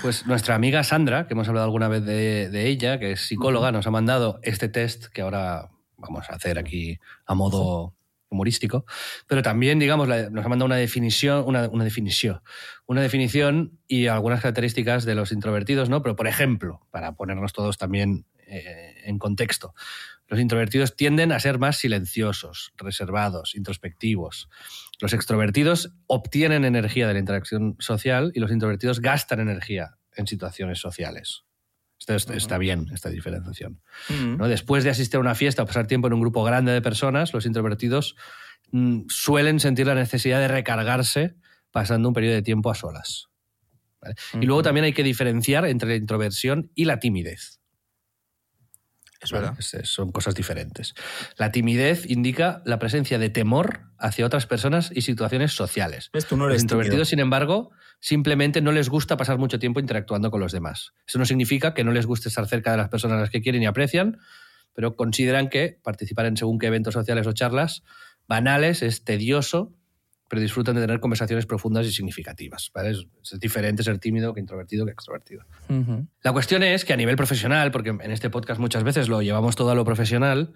[0.01, 3.71] Pues nuestra amiga Sandra, que hemos hablado alguna vez de, de ella, que es psicóloga,
[3.73, 7.95] nos ha mandado este test que ahora vamos a hacer aquí a modo
[8.33, 8.85] humorístico,
[9.27, 12.41] pero también, digamos, nos ha mandado una definición, una, definición,
[12.87, 16.03] una definición y algunas características de los introvertidos, ¿no?
[16.03, 19.75] Pero, por ejemplo, para ponernos todos también eh, en contexto,
[20.27, 24.49] los introvertidos tienden a ser más silenciosos, reservados, introspectivos.
[25.03, 30.79] Los extrovertidos obtienen energía de la interacción social y los introvertidos gastan energía en situaciones
[30.79, 31.43] sociales.
[31.99, 33.83] Esto está bien, esta diferenciación.
[34.39, 34.47] ¿no?
[34.47, 37.35] Después de asistir a una fiesta o pasar tiempo en un grupo grande de personas,
[37.35, 38.15] los introvertidos
[38.71, 41.35] mm, suelen sentir la necesidad de recargarse
[41.73, 43.27] pasando un periodo de tiempo a solas.
[44.41, 47.61] Y luego también hay que diferenciar entre la introversión y la timidez.
[49.23, 49.57] Es verdad.
[49.85, 50.95] son cosas diferentes.
[51.37, 56.11] La timidez indica la presencia de temor hacia otras personas y situaciones sociales.
[56.49, 60.93] los introvertidos, sin embargo, simplemente no les gusta pasar mucho tiempo interactuando con los demás.
[61.07, 63.43] Eso no significa que no les guste estar cerca de las personas a las que
[63.43, 64.19] quieren y aprecian,
[64.75, 67.85] pero consideran que participar en según qué eventos sociales o charlas
[68.27, 69.75] banales es tedioso,
[70.33, 72.73] pero disfrutan de tener conversaciones profundas y significativas.
[72.87, 75.45] Es, diferente ser tímido que introvertido que extrovertido.
[76.23, 79.57] La cuestión es que a nivel profesional, porque en este podcast muchas veces lo llevamos
[79.57, 80.55] todo a lo profesional,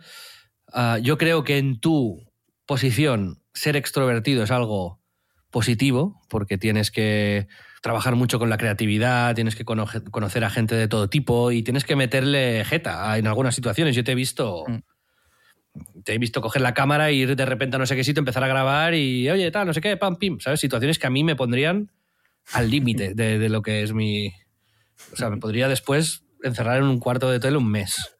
[0.72, 2.26] ah, yo creo que en tu
[2.64, 5.02] posición ser extrovertido es algo
[5.50, 7.46] positivo, porque tienes que
[7.82, 11.84] trabajar mucho con la creatividad, tienes que conocer a gente de todo tipo y tienes
[11.84, 13.94] que meterle jeta en algunas situaciones.
[13.94, 14.64] Yo te he visto.
[14.66, 14.95] Mm.
[16.04, 18.20] Te he visto coger la cámara e ir de repente a no sé qué sitio,
[18.20, 20.60] empezar a grabar y, oye, tal, no sé qué, pam, pim, ¿sabes?
[20.60, 21.90] Situaciones que a mí me pondrían
[22.52, 24.32] al límite de, lo que es mi.
[25.12, 28.16] O sea, me podría después encerrar en un cuarto de hotel un mes.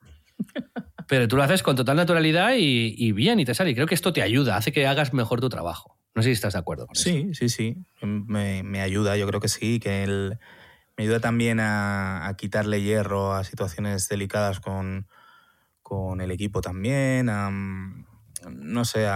[1.09, 3.71] Pero tú lo haces con total naturalidad y, y bien, y te sale.
[3.71, 5.97] Y creo que esto te ayuda, hace que hagas mejor tu trabajo.
[6.17, 7.35] No sé si estás de acuerdo con sí, eso.
[7.35, 8.07] Sí, sí, sí.
[8.07, 10.39] Me, ayuda, yo creo que sí, que él
[10.97, 15.09] me ayuda también a, quitarle hierro a situaciones delicadas con,
[16.21, 19.07] el equipo también, no sé,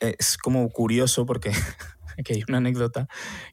[0.00, 1.50] es como curioso porque
[2.30, 3.08] hay una anécdota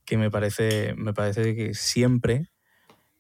[0.06, 2.52] que me parece, me parece que siempre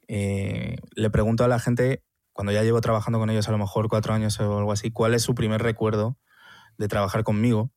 [0.07, 2.03] eh, le pregunto a la gente,
[2.33, 5.13] cuando ya llevo trabajando con ellos a lo mejor cuatro años o algo así, cuál
[5.13, 6.17] es su primer recuerdo
[6.77, 7.71] de trabajar conmigo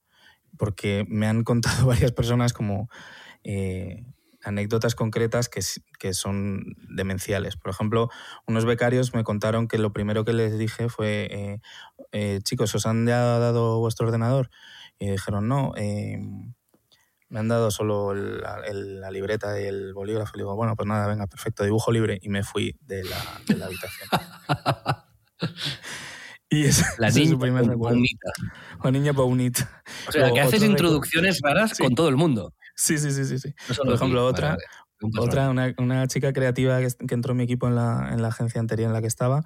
[0.57, 2.89] porque me han contado varias personas como
[3.45, 4.05] eh,
[4.47, 5.61] anécdotas concretas que,
[5.99, 7.57] que, son demenciales.
[7.57, 8.11] Por ejemplo,
[8.47, 11.61] unos becarios me contaron que lo primero que les dije fue, eh,
[12.13, 14.51] eh, chicos, ¿os han ya dado vuestro ordenador?
[14.99, 15.73] Y dijeron, no,
[17.29, 20.33] me han dado solo la libreta y el bolígrafo.
[20.37, 22.19] Y digo, bueno, pues nada, venga, perfecto, dibujo libre.
[22.23, 24.09] Y me fui de la, de la habitación.
[26.49, 28.31] Y es, la niña bonita.
[28.83, 29.83] La niña bonita.
[30.09, 32.55] O sea, que haces introducciones raras con todo el mundo.
[32.77, 33.39] Sí, sí, sí, sí.
[33.39, 33.55] sí.
[33.77, 34.57] Por ejemplo, otra,
[35.19, 38.29] otra una, una, chica creativa que, que, entró en mi equipo en la, en la,
[38.29, 39.43] agencia anterior en la que estaba,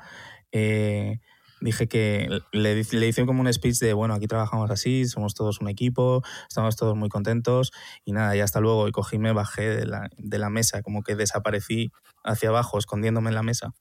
[0.52, 1.20] eh,
[1.60, 5.60] dije que le, le, hice como un speech de, bueno, aquí trabajamos así, somos todos
[5.60, 7.70] un equipo, estamos todos muy contentos
[8.04, 8.88] y nada, y hasta luego.
[8.88, 11.92] Y cogí, me bajé de la, de la mesa, como que desaparecí
[12.24, 13.74] hacia abajo, escondiéndome en la mesa.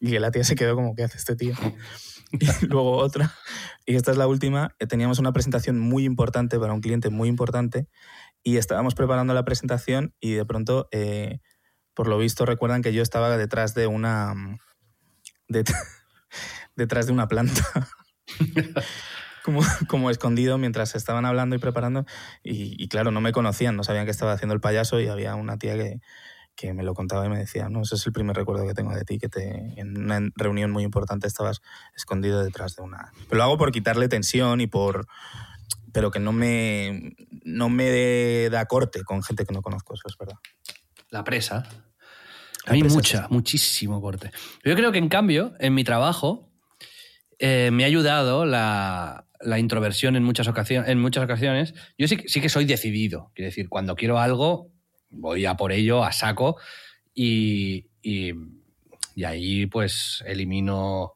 [0.00, 1.54] Y la tía se quedó como, ¿qué hace este tío?
[2.30, 3.34] Y luego otra,
[3.86, 7.26] y esta es la última, eh, teníamos una presentación muy importante para un cliente muy
[7.26, 7.88] importante
[8.48, 11.40] y estábamos preparando la presentación y de pronto, eh,
[11.92, 14.32] por lo visto, recuerdan que yo estaba detrás de una...
[14.34, 14.58] Mm,
[16.74, 17.62] detrás de una planta.
[19.44, 22.06] como, como escondido mientras estaban hablando y preparando.
[22.42, 25.34] Y, y, claro, no me conocían, no sabían que estaba haciendo el payaso y había
[25.34, 26.00] una tía que,
[26.56, 28.94] que me lo contaba y me decía, no, ese es el primer recuerdo que tengo
[28.94, 31.60] de ti, que te, en una reunión muy importante estabas
[31.94, 33.12] escondido detrás de una...
[33.28, 35.06] Pero lo hago por quitarle tensión y por...
[35.92, 40.16] pero que no me, no me da corte con gente que no conozco, eso es
[40.18, 40.36] verdad.
[41.10, 41.68] La presa.
[42.66, 44.30] Hay mucha, muchísimo corte.
[44.64, 46.50] Yo creo que en cambio, en mi trabajo,
[47.38, 51.74] eh, me ha ayudado la, la introversión en muchas, ocasiones, en muchas ocasiones.
[51.96, 53.30] Yo sí, sí que soy decidido.
[53.34, 54.70] Quiero decir, cuando quiero algo,
[55.10, 56.56] voy a por ello, a saco,
[57.14, 58.32] y, y,
[59.24, 61.14] ahí pues elimino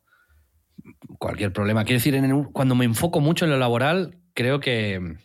[1.19, 1.85] cualquier problema.
[1.85, 2.21] Quiero decir,
[2.53, 5.17] cuando me enfoco mucho en lo laboral, creo que,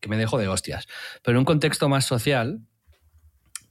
[0.00, 0.86] que me dejo de hostias.
[1.22, 2.60] Pero en un contexto más social,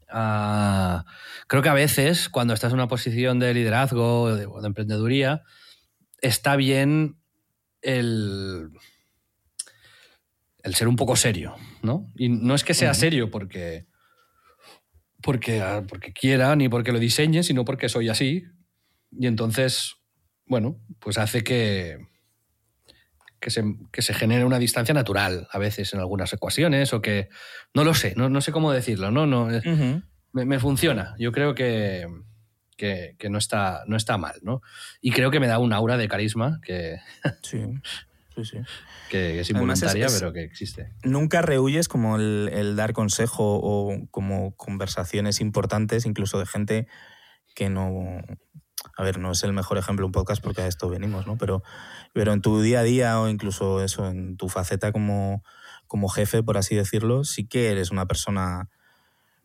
[0.10, 1.06] ah,
[1.48, 5.43] creo que a veces, cuando estás en una posición de liderazgo o de, de emprendeduría,
[6.21, 7.17] está bien
[7.82, 8.69] el,
[10.63, 12.12] el ser un poco serio, ¿no?
[12.15, 13.86] Y no es que sea serio porque,
[15.21, 18.45] porque, ah, porque quiera ni porque lo diseñe, sino porque soy así.
[19.12, 19.95] Y entonces,
[20.48, 22.00] bueno, pues hace que,
[23.46, 27.30] que se, que se genere una distancia natural a veces en algunas ecuaciones o que,
[27.76, 29.28] no lo sé, no, no sé cómo decirlo, ¿no?
[29.28, 29.62] no eh,
[30.34, 31.14] me, me funciona.
[31.20, 32.08] Yo creo que,
[32.76, 34.64] que, que no, está, no está mal, ¿no?
[35.00, 36.98] Y creo que me da un aura de carisma que,
[37.44, 37.62] Sí,
[38.36, 38.58] sí, sí.
[39.12, 40.92] que es involuntaria, es- pero que existe.
[41.04, 46.88] Nunca rehuyes como el, el dar consejo o como conversaciones importantes, incluso de gente
[47.54, 48.24] que no...
[48.98, 51.38] A ver, no es el mejor ejemplo un podcast porque a esto venimos, ¿no?
[51.38, 51.63] Pero,
[52.13, 55.43] pero en tu día a día o incluso eso, en tu faceta como,
[55.88, 58.69] como jefe, por así decirlo, sí que eres una persona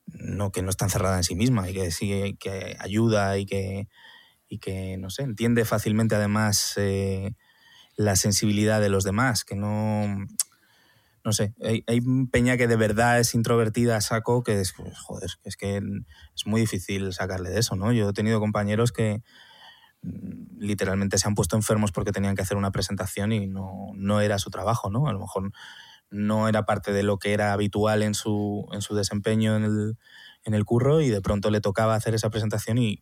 [0.07, 3.88] no, que no está encerrada en sí misma y que sí que ayuda y que,
[4.48, 7.35] y que no sé, entiende fácilmente además eh,
[7.96, 10.26] la sensibilidad de los demás, que no,
[11.31, 12.01] no sé, hay,
[12.33, 16.61] peña que de verdad es introvertida saco, que es, pues, joder, es que es muy
[16.61, 17.93] difícil sacarle de eso, ¿no?
[17.93, 19.23] Yo he tenido compañeros que
[20.03, 24.21] mm, literalmente se han puesto enfermos porque tenían que hacer una presentación y no, no
[24.21, 25.07] era su trabajo, ¿no?
[25.07, 25.53] A lo mejor
[26.11, 29.99] no era parte de lo que era habitual en su, en su desempeño en el,
[30.43, 33.01] en el curro y de pronto le tocaba hacer esa presentación y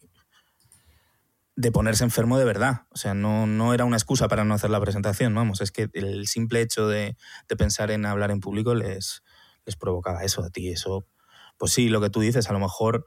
[1.59, 2.83] de ponerse enfermo de verdad.
[2.90, 5.88] O sea, no, no era una excusa para no hacer la presentación, vamos, es que
[5.92, 7.16] el simple hecho de,
[7.49, 9.25] de pensar en hablar en público les,
[9.66, 10.71] les provocaba eso a ti.
[10.71, 11.09] Eso,
[11.57, 13.07] pues sí, lo que tú dices, a lo mejor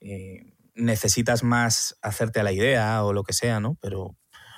[0.00, 3.76] eh, necesitas más hacerte a la idea o lo que sea, ¿no?
[3.82, 4.16] Pero,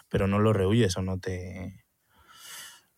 [0.08, 1.84] pero no lo rehuyes o no te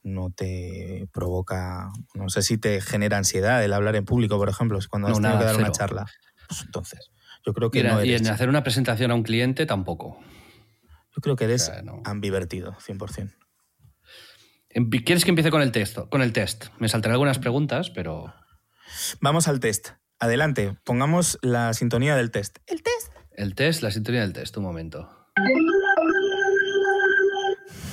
[0.02, 4.78] no te provoca, no sé si te genera ansiedad el hablar en público, por ejemplo,
[4.90, 6.06] cuando No, has tenido nada, que dar una charla.
[6.46, 7.10] Pues entonces,
[7.46, 9.64] yo creo Y que en, no y eres, en hacer una presentación a un cliente
[9.66, 10.18] tampoco.
[11.14, 12.02] yo creo que eres O sea, no.
[12.04, 13.34] ambivertido, 100%.
[14.74, 16.10] Empi- ¿Quieres que empiece con el texto?
[16.10, 16.66] Con el test.
[16.78, 18.34] Me saltaré algunas preguntas, pero.
[19.20, 19.90] Vamos al test.
[20.18, 22.58] Adelante, pongamos la sintonía del test.
[22.66, 23.12] El test.
[23.30, 25.28] El test, la sintonía del test, un momento.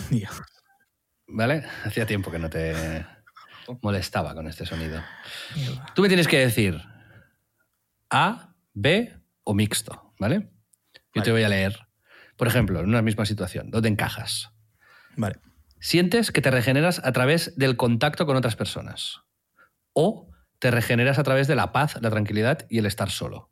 [0.09, 0.41] Dios.
[1.27, 1.63] ¿Vale?
[1.85, 3.05] Hacía tiempo que no te
[3.81, 5.01] molestaba con este sonido.
[5.95, 6.81] Tú me tienes que decir
[8.09, 10.49] A, B o mixto, ¿vale?
[11.13, 11.77] Yo te voy a leer.
[12.37, 14.51] Por ejemplo, en una misma situación, ¿dónde encajas?
[15.15, 15.39] Vale.
[15.79, 19.21] Sientes que te regeneras a través del contacto con otras personas.
[19.93, 23.51] O te regeneras a través de la paz, la tranquilidad y el estar solo.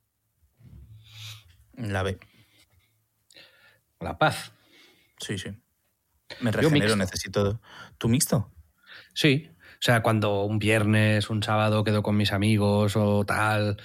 [1.73, 2.19] La B.
[3.99, 4.53] La paz.
[5.19, 5.49] Sí, sí.
[6.39, 7.61] Me regenero, necesito.
[7.97, 8.51] ¿Tu mixto?
[9.13, 9.49] Sí.
[9.73, 13.77] O sea, cuando un viernes, un sábado quedo con mis amigos o tal.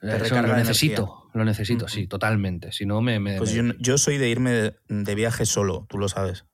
[0.00, 1.19] Te eso lo necesito.
[1.34, 2.72] Lo necesito, sí, totalmente.
[2.72, 3.20] Si no, me.
[3.20, 6.44] me- Pues me- yo, yo soy de irme de, de viaje solo, tú lo sabes.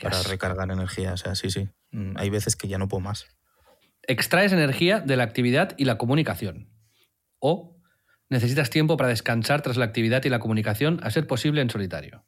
[0.00, 1.12] Para recargar energía.
[1.12, 1.68] O sea, sí, sí.
[1.90, 3.26] Mm, Hay veces que ya no puedo más.
[4.08, 6.70] Extraes energía de la actividad y la comunicación.
[7.38, 7.76] O
[8.30, 12.24] necesitas tiempo para descansar tras la actividad y la comunicación, a ser posible en solitario.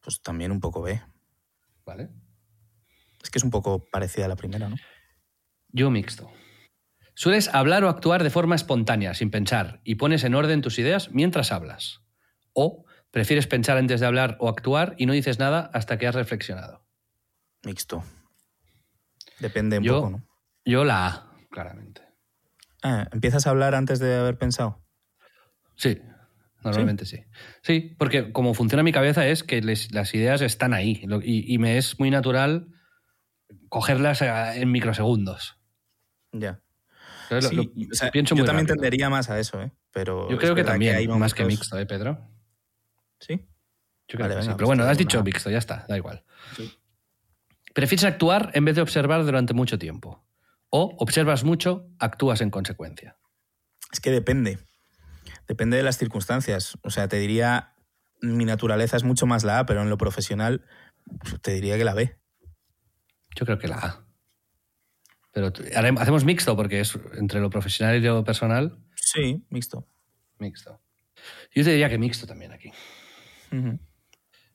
[0.00, 1.02] Pues también un poco B.
[1.84, 2.08] ¿Vale?
[3.22, 4.76] Es que es un poco parecida a la primera, ¿no?
[5.70, 6.30] Yo mixto.
[7.14, 11.10] Sueles hablar o actuar de forma espontánea, sin pensar, y pones en orden tus ideas
[11.12, 12.00] mientras hablas.
[12.52, 16.14] O prefieres pensar antes de hablar o actuar y no dices nada hasta que has
[16.14, 16.84] reflexionado.
[17.64, 18.02] Mixto.
[19.38, 20.26] Depende un Yo- poco, ¿no?
[20.64, 22.02] Yo la A, claramente.
[22.82, 24.82] Ah, ¿Empiezas a hablar antes de haber pensado?
[25.76, 26.00] Sí,
[26.62, 27.24] normalmente sí.
[27.62, 31.44] Sí, porque como funciona mi cabeza es que les- las ideas están ahí lo- y,
[31.52, 32.68] y me es muy natural
[33.68, 35.58] cogerlas eh, en microsegundos.
[36.32, 36.60] Ya.
[37.24, 38.82] Entonces, lo- Sí, lo- o sea, pienso yo también rápido.
[38.82, 39.70] tendería más a eso, ¿eh?
[39.92, 42.18] Pero Yo creo que también, hay más que mixto, ¿eh, Pedro?
[43.20, 43.36] Sí.
[44.08, 44.46] Yo creo Vale, que sí.
[44.48, 46.24] venga, Pero pues bueno, te has dicho una- mixto, ya está, da igual.
[46.56, 46.72] Sí.
[47.72, 50.24] Prefieres actuar en vez de observar durante mucho tiempo.
[50.70, 53.16] O observas mucho, actúas en consecuencia.
[53.92, 54.58] Es que depende.
[55.48, 56.76] Depende de las circunstancias.
[56.82, 57.74] O sea, te diría,
[58.20, 60.64] mi naturaleza es mucho más la A, pero en lo profesional
[61.20, 62.18] pues, te diría que la B.
[63.36, 64.03] Yo creo que la A.
[65.34, 68.78] Pero hacemos mixto porque es entre lo profesional y lo personal.
[68.94, 69.86] Sí, mixto.
[70.38, 70.80] Mixto.
[71.52, 72.70] Yo te diría que mixto también aquí.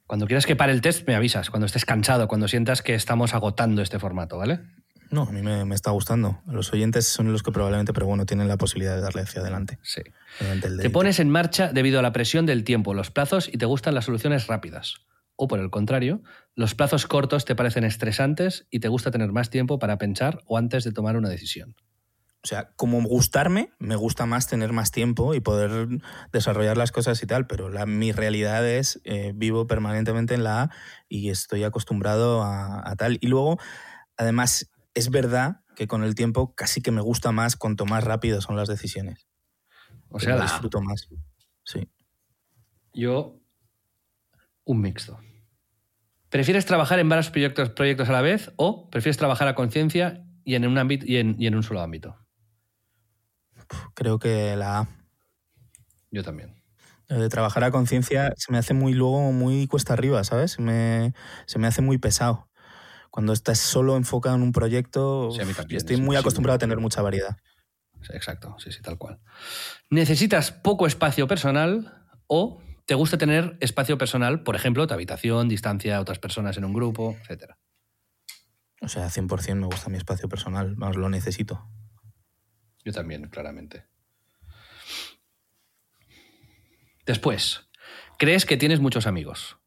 [0.07, 1.49] Cuando quieras que pare el test, me avisas.
[1.49, 4.61] Cuando estés cansado, cuando sientas que estamos agotando este formato, ¿vale?
[5.11, 6.41] No, a mí me, me está gustando.
[6.45, 9.79] Los oyentes son los que probablemente, pero bueno, tienen la posibilidad de darle hacia adelante.
[9.81, 10.01] Sí.
[10.81, 13.95] Te pones en marcha debido a la presión del tiempo, los plazos y te gustan
[13.95, 14.95] las soluciones rápidas.
[15.41, 16.21] O por el contrario,
[16.53, 20.57] los plazos cortos te parecen estresantes y te gusta tener más tiempo para pensar o
[20.57, 21.77] antes de tomar una decisión.
[22.43, 25.87] O sea, como gustarme, me gusta más tener más tiempo y poder
[26.33, 30.63] desarrollar las cosas y tal, pero la, mi realidad es, eh, vivo permanentemente en la
[30.63, 30.69] A
[31.07, 33.17] y estoy acostumbrado a, a tal.
[33.21, 33.59] Y luego,
[34.17, 38.41] además, es verdad que con el tiempo casi que me gusta más cuanto más rápido
[38.41, 39.25] son las decisiones.
[40.09, 41.07] O sea, la disfruto más.
[41.63, 41.89] Sí.
[42.93, 43.39] Yo,
[44.65, 45.17] un mixto.
[46.29, 50.55] ¿Prefieres trabajar en varios proyectos, proyectos a la vez o prefieres trabajar a conciencia y
[50.55, 52.17] en un ámbito y en, y en un solo ámbito?
[53.93, 54.87] Creo que la A.
[56.11, 56.61] Yo también.
[57.07, 60.51] Lo de trabajar a conciencia se me hace muy luego muy cuesta arriba, ¿sabes?
[60.51, 61.13] Se me,
[61.47, 62.47] se me hace muy pesado.
[63.09, 66.77] Cuando estás solo enfocado en un proyecto, Sí, también, yo estoy muy acostumbrado a tener
[66.77, 67.37] mucha variedad.
[68.11, 69.19] Exacto, sí, sí, tal cual.
[69.89, 75.95] ¿Necesitas poco espacio personal o te gusta tener espacio personal, por ejemplo, tu habitación, distancia
[75.95, 77.59] a otras personas en un grupo, etcétera?
[78.81, 81.69] O sea, 100% me gusta mi espacio personal, vamos, lo necesito.
[82.83, 83.85] Yo también, claramente.
[87.05, 87.69] Después,
[88.17, 89.59] ¿crees que tienes muchos amigos?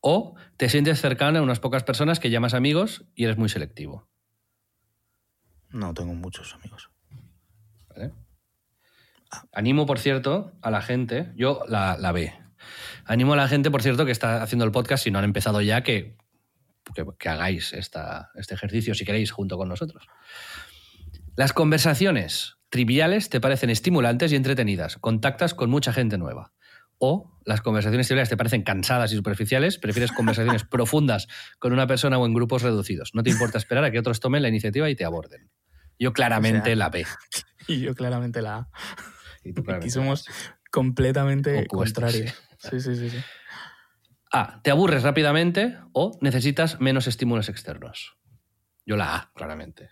[0.00, 4.08] ¿O te sientes cercano a unas pocas personas que llamas amigos y eres muy selectivo?
[5.68, 6.90] No tengo muchos amigos.
[7.90, 8.14] ¿vale?
[9.52, 12.41] Animo, por cierto, a la gente, yo la, la ve.
[13.04, 15.60] Animo a la gente, por cierto, que está haciendo el podcast, si no han empezado
[15.60, 16.16] ya, que,
[16.94, 20.06] que, que hagáis esta, este ejercicio, si queréis, junto con nosotros.
[21.36, 26.52] Las conversaciones triviales te parecen estimulantes y entretenidas, contactas con mucha gente nueva.
[26.98, 32.18] O las conversaciones triviales te parecen cansadas y superficiales, prefieres conversaciones profundas con una persona
[32.18, 33.10] o en grupos reducidos.
[33.14, 35.50] No te importa esperar a que otros tomen la iniciativa y te aborden.
[35.98, 37.06] Yo claramente O sea, la B.
[37.68, 38.68] Y yo claramente la A.
[39.44, 40.26] Y tú claramente la somos
[40.72, 42.42] completamente Opuestos, contrarios.
[42.58, 43.10] Sí, sí, sí.
[43.10, 43.18] sí.
[44.32, 44.60] A.
[44.62, 48.16] Te aburres rápidamente o necesitas menos estímulos externos.
[48.86, 49.90] Yo la A, claramente.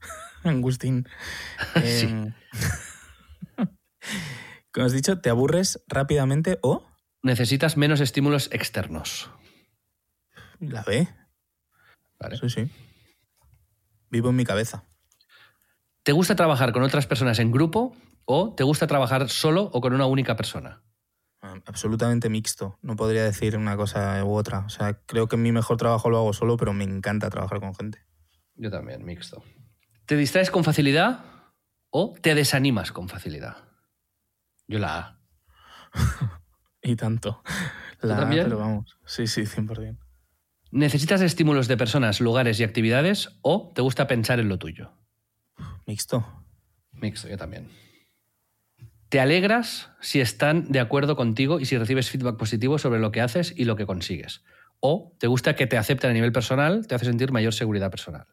[0.44, 1.08] Angustín.
[1.82, 2.06] Sí.
[2.06, 2.34] Em,
[4.72, 6.86] Como has dicho, ¿te aburres rápidamente o
[7.22, 9.30] Necesitas menos estímulos externos.
[10.60, 11.08] la B?
[12.20, 12.36] ¿vale?
[12.36, 12.70] Sí, sí.
[14.10, 14.84] Vivo en mi cabeza.
[16.02, 17.96] ¿Te gusta trabajar con otras personas en grupo
[18.30, 20.82] o te gusta trabajar solo o con una única persona?
[21.40, 22.78] Ah, Absolutamente mixto.
[22.82, 24.60] No podría decir una cosa u otra.
[24.60, 27.74] O sea, creo que mi mejor trabajo lo hago solo, pero me encanta trabajar con
[27.74, 28.04] gente.
[28.54, 29.42] Yo también, mixto.
[30.04, 31.24] ¿Te distraes con facilidad
[31.88, 33.56] o te desanimas con facilidad?
[34.66, 35.20] Yo la A.
[36.80, 37.42] Y tanto.
[38.00, 38.98] ¿Tú La A, pero vamos.
[39.04, 39.98] Sí, sí, 100%.
[40.70, 44.92] ¿Necesitas estímulos de personas, lugares y actividades o te gusta pensar en lo tuyo?
[45.86, 46.24] Mixto.
[46.92, 47.68] Mixto, yo también.
[49.08, 53.22] ¿Te alegras si están de acuerdo contigo y si recibes feedback positivo sobre lo que
[53.22, 54.44] haces y lo que consigues?
[54.80, 58.26] ¿O te gusta que te acepten a nivel personal, te hace sentir mayor seguridad personal?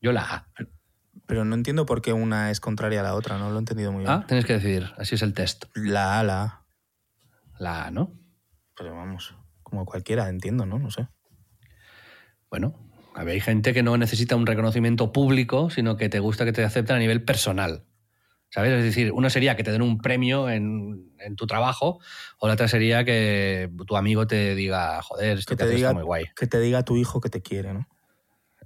[0.00, 0.48] Yo la A.
[1.26, 3.36] Pero no entiendo por qué una es contraria a la otra.
[3.36, 4.12] No lo he entendido muy bien.
[4.12, 4.92] Ah, tienes que decidir.
[4.96, 5.64] Así es el test.
[5.74, 6.66] La A, la A.
[7.58, 8.12] La A, ¿no?
[8.76, 10.78] Pero vamos, como cualquiera, entiendo, ¿no?
[10.78, 11.08] No sé.
[12.48, 12.78] Bueno,
[13.14, 16.52] a ver, hay gente que no necesita un reconocimiento público, sino que te gusta que
[16.52, 17.86] te acepten a nivel personal.
[18.56, 18.72] ¿Sabes?
[18.72, 22.00] Es decir, uno sería que te den un premio en, en tu trabajo,
[22.38, 25.92] o la otra sería que tu amigo te diga, joder, esto Que te diga está
[25.92, 26.24] muy guay.
[26.34, 27.86] que te diga tu hijo que te quiere, ¿no?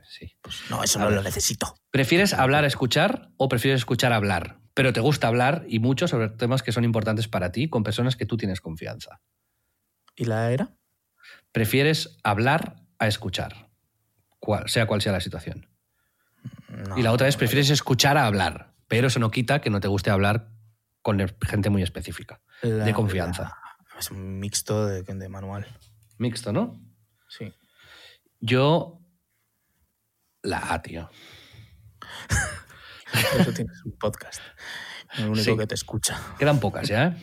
[0.09, 0.33] Sí.
[0.71, 1.15] No, eso no ver.
[1.17, 1.75] lo necesito.
[1.91, 4.61] ¿Prefieres hablar a escuchar o prefieres escuchar a hablar?
[4.75, 8.15] Pero te gusta hablar y mucho sobre temas que son importantes para ti con personas
[8.15, 9.21] que tú tienes confianza.
[10.15, 10.71] ¿Y la era?
[11.51, 13.71] ¿Prefieres hablar a escuchar?
[14.39, 15.69] Cual- sea cual sea la situación.
[16.89, 19.71] No, y la otra es, no, prefieres escuchar a hablar, pero eso no quita que
[19.71, 20.51] no te guste hablar
[21.01, 23.43] con gente muy específica, la- de confianza.
[23.45, 25.67] la- es un mixto de, de manual.
[26.19, 26.79] Mixto, ¿no?
[27.29, 27.55] Sí.
[28.41, 28.97] Yo...
[30.43, 31.09] La A, tío.
[33.39, 34.41] Eso tienes un podcast.
[35.19, 35.57] El único Sí.
[35.57, 36.19] que te escucha.
[36.39, 37.17] Quedan pocas ya, ¿eh?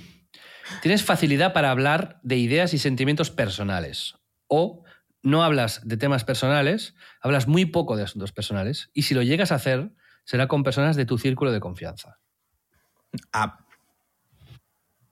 [0.82, 4.16] Tienes facilidad para hablar de ideas y sentimientos personales.
[4.48, 4.84] O
[5.24, 8.90] no hablas de temas personales, hablas muy poco de asuntos personales.
[8.94, 9.92] Y si lo llegas a hacer,
[10.28, 12.20] será con personas de tu círculo de confianza.
[13.32, 13.58] Ah,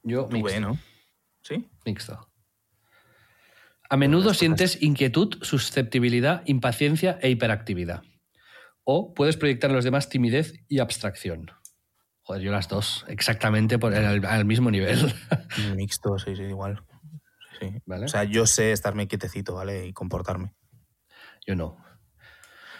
[0.03, 0.77] Yo, tú ¿no?
[1.41, 1.65] Sí.
[1.85, 2.27] Mixto.
[3.89, 8.03] A menudo sientes inquietud, susceptibilidad, impaciencia e hiperactividad.
[8.83, 11.49] O puedes proyectar en los demás timidez y abstracción.
[12.23, 14.97] Joder, yo las dos, exactamente por el- al mismo nivel.
[15.77, 16.83] Mixto, sí, sí, igual.
[17.59, 17.81] Sí, sí.
[17.85, 18.05] Vale.
[18.05, 19.85] O sea, yo sé estarme quietecito, ¿vale?
[19.87, 20.53] Y comportarme.
[21.47, 21.77] Yo no.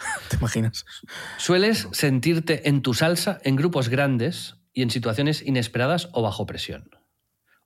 [0.30, 0.86] ¿Te imaginas?
[1.38, 6.90] Sueles sentirte en tu salsa en grupos grandes y en situaciones inesperadas o bajo presión.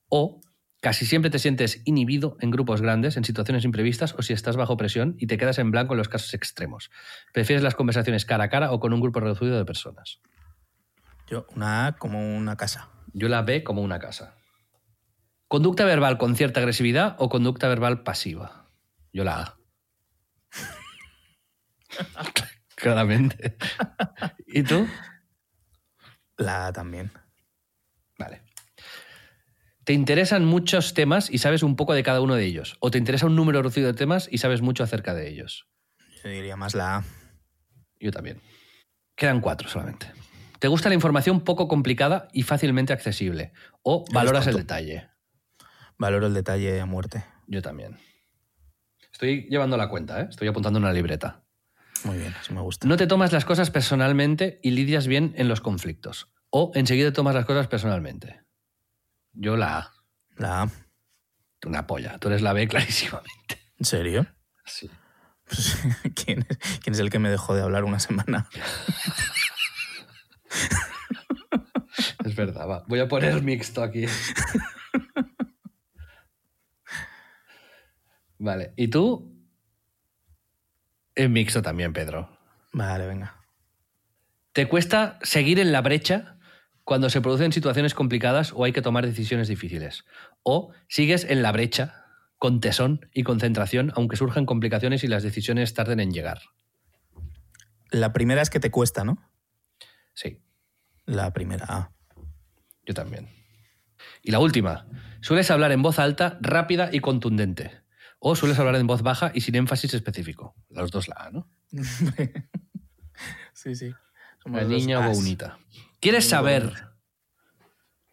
[0.08, 0.40] O
[0.80, 4.78] Casi siempre te sientes inhibido en grupos grandes, en situaciones imprevistas o si estás bajo
[4.78, 6.90] presión y te quedas en blanco en los casos extremos.
[7.34, 10.20] Prefieres las conversaciones cara a cara o con un grupo reducido de personas.
[11.28, 12.88] Yo, una A como una casa.
[13.12, 14.36] Yo la B como una casa.
[15.48, 18.70] Conducta verbal con cierta agresividad o conducta verbal pasiva.
[19.12, 19.59] Yo la A.
[22.74, 23.56] Claramente.
[24.46, 24.86] ¿Y tú?
[26.36, 27.10] La A también.
[28.18, 28.42] Vale.
[29.84, 32.76] ¿Te interesan muchos temas y sabes un poco de cada uno de ellos?
[32.80, 35.68] ¿O te interesa un número reducido de temas y sabes mucho acerca de ellos?
[36.22, 37.04] Yo diría más la A.
[37.98, 38.40] Yo también.
[39.16, 40.12] Quedan cuatro solamente.
[40.58, 43.52] ¿Te gusta la información poco complicada y fácilmente accesible?
[43.82, 45.08] ¿O valoras el detalle?
[45.98, 47.24] Valoro el detalle a muerte.
[47.46, 47.98] Yo también.
[49.12, 50.26] Estoy llevando la cuenta, ¿eh?
[50.30, 51.39] Estoy apuntando en una libreta.
[52.04, 52.86] Muy bien, eso me gusta.
[52.88, 56.30] No te tomas las cosas personalmente y lidias bien en los conflictos.
[56.50, 58.40] O enseguida tomas las cosas personalmente.
[59.32, 59.92] Yo la A.
[60.36, 60.70] La A.
[61.58, 62.18] Tú Una polla.
[62.18, 63.58] Tú eres la B clarísimamente.
[63.78, 64.26] ¿En serio?
[64.64, 64.90] Sí.
[65.44, 65.78] Pues,
[66.14, 68.48] ¿quién, es, quién es el que me dejó de hablar una semana?
[72.24, 72.84] Es verdad, va.
[72.86, 74.06] Voy a poner mixto aquí.
[78.38, 78.72] Vale.
[78.76, 79.39] ¿Y tú?
[81.14, 82.36] En mixto también, Pedro.
[82.72, 83.36] Vale, venga.
[84.52, 86.38] ¿Te cuesta seguir en la brecha
[86.84, 90.04] cuando se producen situaciones complicadas o hay que tomar decisiones difíciles?
[90.42, 92.04] ¿O sigues en la brecha
[92.38, 96.40] con tesón y concentración aunque surjan complicaciones y las decisiones tarden en llegar?
[97.90, 99.18] La primera es que te cuesta, ¿no?
[100.14, 100.40] Sí,
[101.06, 101.92] La primera A.
[102.86, 103.28] yo también.
[104.22, 104.86] Y la última,
[105.20, 107.82] sueles hablar en voz alta, rápida y contundente.
[108.22, 110.54] O sueles hablar en voz baja y sin énfasis específico.
[110.68, 111.48] Los dos la A, ¿no?
[113.54, 113.92] sí, sí.
[114.44, 115.58] La niña bonita.
[116.00, 116.72] ¿Quieres saber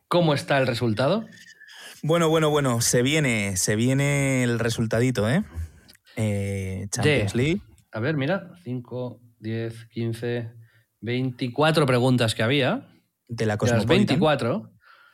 [0.07, 1.25] cómo está el resultado?
[2.03, 2.81] Bueno, bueno, bueno.
[2.81, 5.43] Se viene, se viene el resultadito, ¿eh?
[6.15, 7.61] Eh, Champions De- League.
[7.91, 10.51] A ver, mira, 5, 10, 15,
[11.01, 12.87] 24 preguntas que había.
[13.27, 14.05] De la De las Cosmopolitan.
[14.19, 14.71] 24,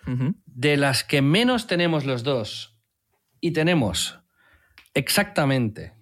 [0.08, 0.36] Ujú.
[0.46, 2.80] de las que menos tenemos los dos
[3.40, 4.20] y tenemos
[4.94, 5.94] exactamente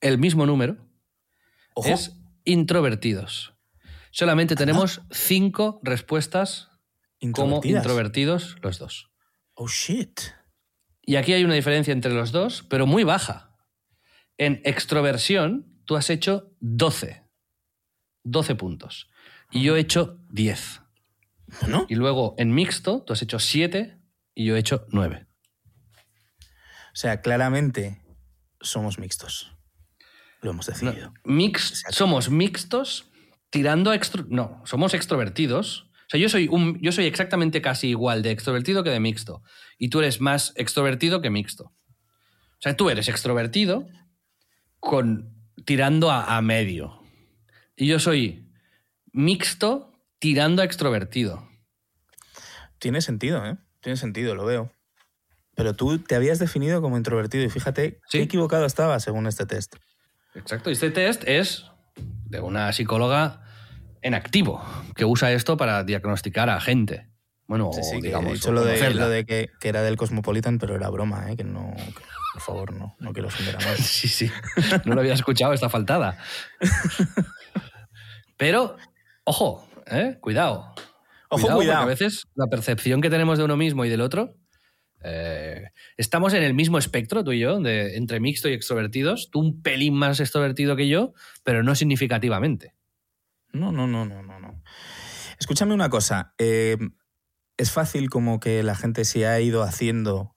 [0.00, 0.76] el mismo número,
[1.74, 1.88] Ojo.
[1.88, 3.54] es introvertidos.
[4.10, 6.70] Solamente tenemos cinco respuestas
[7.32, 9.10] como introvertidos los dos.
[9.54, 10.20] Oh, shit.
[11.02, 13.56] Y aquí hay una diferencia entre los dos, pero muy baja.
[14.36, 17.24] En extroversión, tú has hecho 12.
[18.24, 19.08] 12 puntos.
[19.50, 20.82] Y yo he hecho 10.
[21.60, 23.98] Bueno, Y luego en mixto, tú has hecho 7
[24.34, 25.27] y yo he hecho 9.
[26.98, 28.02] O sea, claramente
[28.60, 29.56] somos mixtos.
[30.42, 31.14] Lo hemos decidido.
[31.22, 33.08] Mix, somos mixtos
[33.50, 34.26] tirando a extro...
[34.28, 35.82] No, somos extrovertidos.
[35.92, 39.44] O sea, yo soy, un, yo soy exactamente casi igual de extrovertido que de mixto.
[39.78, 41.66] Y tú eres más extrovertido que mixto.
[41.66, 43.86] O sea, tú eres extrovertido
[44.80, 45.32] con,
[45.64, 47.00] tirando a, a medio.
[47.76, 48.50] Y yo soy
[49.12, 51.48] mixto tirando a extrovertido.
[52.80, 53.56] Tiene sentido, ¿eh?
[53.82, 54.72] Tiene sentido, lo veo.
[55.58, 58.18] Pero tú te habías definido como introvertido y fíjate Sí.
[58.18, 59.74] qué equivocado estaba según este test.
[60.36, 60.70] Exacto.
[60.70, 61.64] Y este test es
[61.96, 63.42] de una psicóloga
[64.00, 67.08] en activo que usa esto para diagnosticar a gente.
[67.48, 70.58] Bueno, Sí, sí, digamos, he dicho lo de, lo de que, que era del Cosmopolitan,
[70.58, 71.36] pero era broma, ¿eh?
[71.36, 72.02] Que no, que,
[72.34, 73.76] por favor, no, no quiero ofender a nadie.
[73.82, 74.30] Sí, sí.
[74.84, 76.18] No lo había escuchado esta faltada.
[78.36, 78.76] Pero,
[79.24, 80.18] ojo, ¿eh?
[80.20, 80.72] cuidado.
[81.30, 81.82] Ojo, porque cuidado.
[81.82, 84.34] A veces la percepción que tenemos de uno mismo y del otro.
[85.02, 89.30] Eh, estamos en el mismo espectro, tú y yo, de, entre mixto y extrovertidos.
[89.30, 91.12] Tú un pelín más extrovertido que yo,
[91.44, 92.74] pero no significativamente.
[93.52, 94.62] No, no, no, no, no, no.
[95.38, 96.34] Escúchame una cosa.
[96.38, 96.76] eh,
[97.56, 100.36] es fácil como que la gente si ha ido haciendo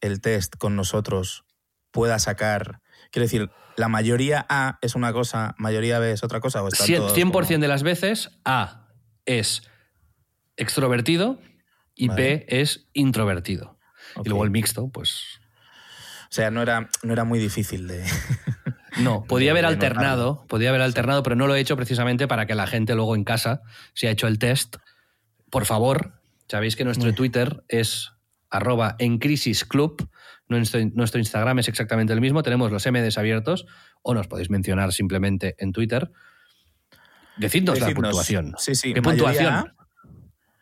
[0.00, 1.44] el test con nosotros
[1.92, 2.80] pueda sacar.
[3.12, 6.62] Quiero decir, la mayoría A es una cosa, mayoría B es otra cosa.
[6.62, 8.88] ¿o están Cien- todos 100% como- de las veces A
[9.26, 9.62] es
[10.56, 11.38] extrovertido
[11.94, 12.22] y Vale.
[12.22, 13.78] B es introvertido.
[14.24, 15.40] Y luego el mixto, pues
[16.24, 18.04] O sea, no era, no era muy difícil de.
[18.98, 22.56] No, podía haber alternado, podía haber alternado, pero no lo he hecho precisamente para que
[22.56, 23.62] la gente luego en casa,
[23.94, 24.76] si ha hecho el test,
[25.48, 27.14] por favor, sabéis que nuestro.
[27.14, 28.12] Twitter es
[28.50, 30.08] arroba en crisis club,
[30.48, 33.66] nuestro, nuestro Instagram es exactamente el mismo, tenemos los MDs abiertos
[34.02, 36.10] o nos podéis mencionar simplemente en Twitter.
[37.36, 38.54] Decidnos la puntuación.
[38.58, 38.92] Sí, sí.
[38.92, 39.72] ¿Qué puntuación?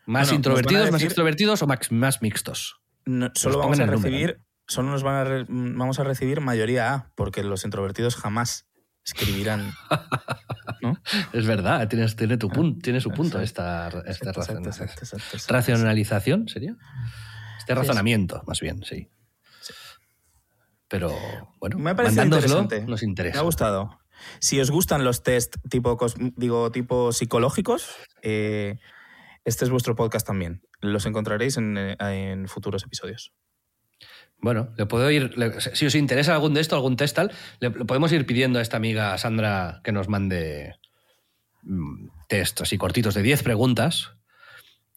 [0.05, 2.79] ¿Más Bueno, introvertidos, más extrovertidos o más, más mixtos?
[3.05, 4.41] No- solo Nos vamos a número, recibir.
[4.67, 8.67] Solo nos van a re- vamos a recibir mayoría A, porque los introvertidos jamás
[9.03, 9.71] escribirán.
[10.81, 10.97] ¿No?
[11.33, 13.99] Es verdad, tienes, tiene, tu pun- tiene su punto Exacto.
[13.99, 16.75] esta, esta Exacto, exacto, racionalización, ¿sería?
[17.57, 19.09] Esta de razonamiento, más bien, sí.
[20.87, 21.13] Pero
[21.59, 22.81] bueno, me ha parecido interesante.
[22.85, 23.35] nos interesa.
[23.35, 23.99] Me ha gustado.
[24.39, 25.97] Si os gustan los test tipo,
[26.35, 28.79] digo, tipo psicológicos, eh,
[29.45, 30.61] este es vuestro podcast también.
[30.81, 33.33] Los encontraréis en, en futuros episodios.
[34.41, 35.35] Bueno, le puedo ir.
[35.73, 38.77] si os interesa algún de esto, algún test tal, le, podemos ir pidiendo a esta
[38.77, 40.75] amiga Sandra que nos mande
[41.63, 44.13] mm, test así cortitos de 10 preguntas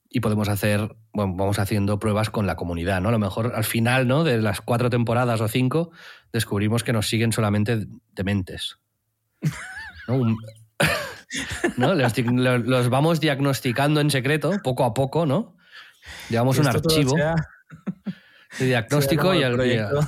[0.08, 3.08] y podemos hacer, bueno, vamos haciendo pruebas con la comunidad, ¿no?
[3.08, 4.24] A lo mejor al final, ¿no?
[4.24, 5.90] De las cuatro temporadas o cinco,
[6.32, 8.78] descubrimos que nos siguen solamente dementes.
[10.08, 10.36] ¿No?
[11.78, 15.56] Los, vamos diagnosticando en secreto, poco a poco, ¿no?
[16.28, 17.14] Llevamos un archivo
[18.58, 20.00] de diagnóstico y al proyecto,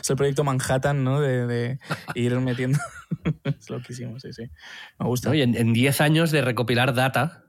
[0.00, 1.20] Es el proyecto Manhattan, ¿no?
[1.20, 1.78] De,
[2.14, 2.78] ir metiendo.
[3.44, 4.44] es lo que hicimos, sí, sí.
[4.98, 5.34] Me gusta.
[5.34, 7.44] Y en 10 años de recopilar data,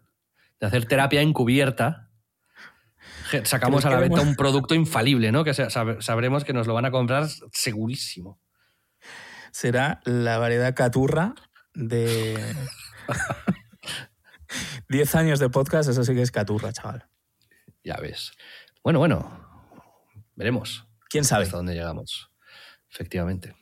[0.59, 2.11] de hacer terapia encubierta,
[3.43, 5.43] sacamos a la venta un producto infalible, ¿no?
[5.43, 8.39] Que sabremos que nos lo van a comprar segurísimo.
[9.51, 11.35] Será la variedad caturra
[11.73, 12.37] de
[14.89, 17.07] 10 años de podcast, eso sí que es caturra, chaval.
[17.83, 18.31] Ya ves.
[18.83, 19.51] Bueno, bueno,
[20.41, 20.87] Veremos.
[21.07, 21.43] ¿Quién sabe?
[21.43, 22.31] Hasta dónde llegamos.
[22.89, 23.53] Efectivamente.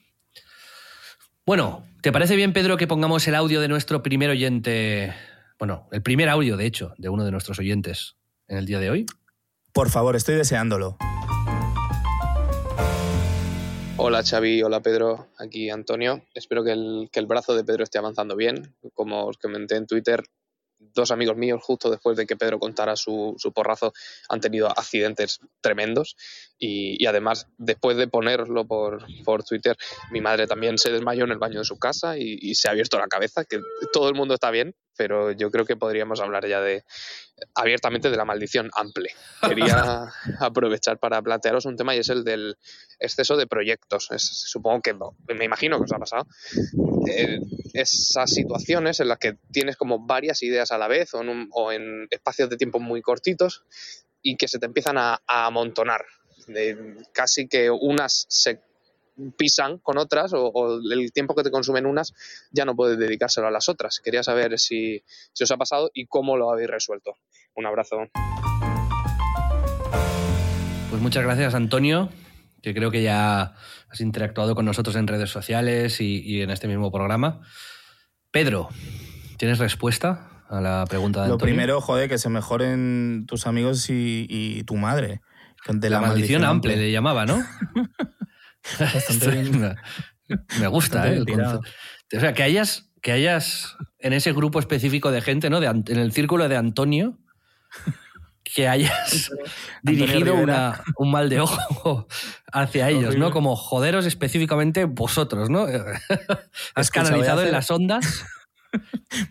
[1.45, 5.13] Bueno, ¿te parece bien, Pedro, que pongamos el audio de nuestro primer oyente?
[5.57, 8.15] Bueno, el primer audio, de hecho, de uno de nuestros oyentes
[8.47, 9.05] en el día de hoy.
[9.73, 10.97] Por favor, estoy deseándolo.
[13.97, 16.23] Hola Xavi, hola Pedro, aquí Antonio.
[16.33, 18.73] Espero que el, que el brazo de Pedro esté avanzando bien.
[18.93, 20.23] Como os comenté en Twitter,
[20.93, 23.93] dos amigos míos, justo después de que Pedro contara su, su porrazo,
[24.29, 26.15] han tenido accidentes tremendos.
[26.57, 29.77] Y, además, después de ponerlo por, por, Twitter,
[30.11, 32.99] mi madre también se desmayó en el baño de su casa y, se ha abierto
[32.99, 33.61] la cabeza, que
[33.93, 36.83] todo el mundo está bien, pero yo creo que podríamos hablar ya de
[37.55, 39.11] abiertamente de la maldición ample.
[39.47, 42.57] Quería aprovechar para plantearos un tema y es el del
[42.99, 44.09] exceso de proyectos.
[44.17, 44.93] supongo que
[45.33, 46.27] me imagino que os ha pasado.
[47.09, 47.39] Eh,
[47.73, 51.71] esas situaciones en las que tienes como varias ideas a la vez o en, o
[51.71, 53.63] en espacios de tiempo muy cortitos
[54.21, 56.03] y que se te empiezan a, a amontonar
[57.13, 58.59] casi que unas se
[59.37, 62.13] pisan con otras o, el tiempo que te consumen unas
[62.51, 63.99] ya no puedes dedicárselo a las otras.
[63.99, 65.03] Quería saber si,
[65.33, 67.15] si os ha pasado y cómo lo habéis resuelto.
[67.55, 67.97] Un abrazo.
[70.89, 72.09] Pues muchas gracias, Antonio,
[72.61, 73.55] que creo que ya
[73.89, 77.41] has interactuado con nosotros en redes sociales y, en este mismo programa.
[78.31, 78.69] Pedro,
[79.37, 81.53] ¿tienes respuesta a la pregunta de Lo Antonio?
[81.53, 85.21] primero, joder, que se mejoren tus amigos y tu madre.
[85.67, 87.43] De la, maldición, amplia le llamaba, ¿no?
[90.59, 91.21] Me gusta, ¿eh?
[91.21, 95.61] O sea, que hayas, que hayas en ese grupo específico de gente, ¿no?
[95.61, 97.17] en el círculo de Antonio,
[98.43, 99.31] que hayas
[99.83, 100.35] dirigido
[100.97, 102.07] un mal de ojo
[102.51, 103.31] hacia ellos, ¿no?
[103.31, 105.65] Como joderos específicamente vosotros, ¿no?
[106.75, 108.25] Has canalizado en las ondas.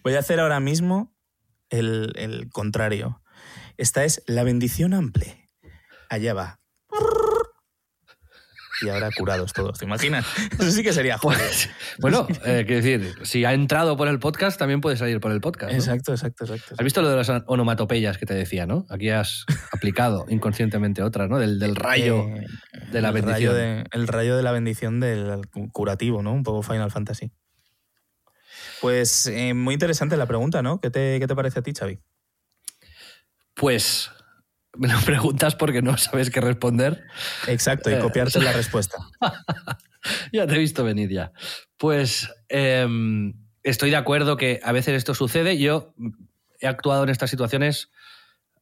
[0.02, 1.14] Voy a hacer ahora mismo
[1.70, 3.22] el, el contrario.
[3.76, 5.48] Esta es la bendición amplia
[6.08, 6.60] allá va.
[8.80, 10.26] Y ahora curados todos, ¿te imaginas?
[10.58, 11.38] Eso sí que sería joder.
[11.38, 15.32] Pues, bueno, eh, quiero decir, si ha entrado por el podcast, también puede salir por
[15.32, 15.72] el podcast.
[15.72, 18.86] Exacto, exacto, exacto, Has visto lo de las onomatopeyas que te decía, ¿no?
[18.88, 21.38] Aquí has aplicado inconscientemente otras, ¿no?
[21.38, 22.46] Del, rayo eh,
[22.92, 23.86] de la bendición.
[23.90, 25.40] el rayo de la bendición del
[25.72, 26.32] curativo, ¿no?
[26.32, 27.32] Un poco Final Fantasy.
[28.80, 30.80] Pues eh, muy interesante la pregunta, ¿no?
[30.80, 31.98] ¿Qué te, ¿Qué te parece a ti, Xavi?
[33.54, 34.10] Pues
[34.76, 37.04] me lo preguntas porque no sabes qué responder.
[37.46, 38.98] Exacto, y eh, copiarte la respuesta.
[40.32, 41.32] ya te he visto venir ya.
[41.76, 45.58] Pues em, estoy de acuerdo que a veces esto sucede.
[45.58, 45.94] Yo
[46.60, 47.90] he actuado en estas situaciones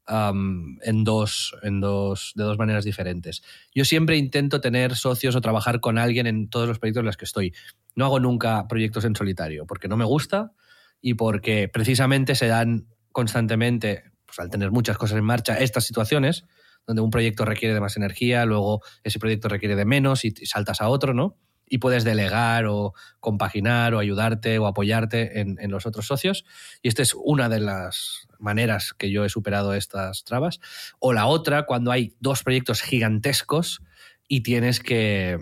[0.09, 3.42] en, dos, en dos, de dos maneras diferentes.
[3.74, 7.16] Yo siempre intento tener socios o trabajar con alguien en todos los proyectos en los
[7.16, 7.54] que estoy.
[7.94, 10.52] No hago nunca proyectos en solitario porque no me gusta
[11.00, 14.04] y porque precisamente se dan constantemente
[14.37, 16.45] pues, al tener muchas cosas en marcha, estas situaciones,
[16.87, 20.80] donde un proyecto requiere de más energía, luego ese proyecto requiere de menos y saltas
[20.80, 21.37] a otro, ¿no?
[21.68, 26.45] Y puedes delegar o compaginar o ayudarte o apoyarte en, en los otros socios.
[26.80, 30.61] Y esta es una de las maneras que yo he superado estas trabas.
[31.01, 33.82] O la otra, cuando hay dos proyectos gigantescos
[34.28, 35.39] y tienes que,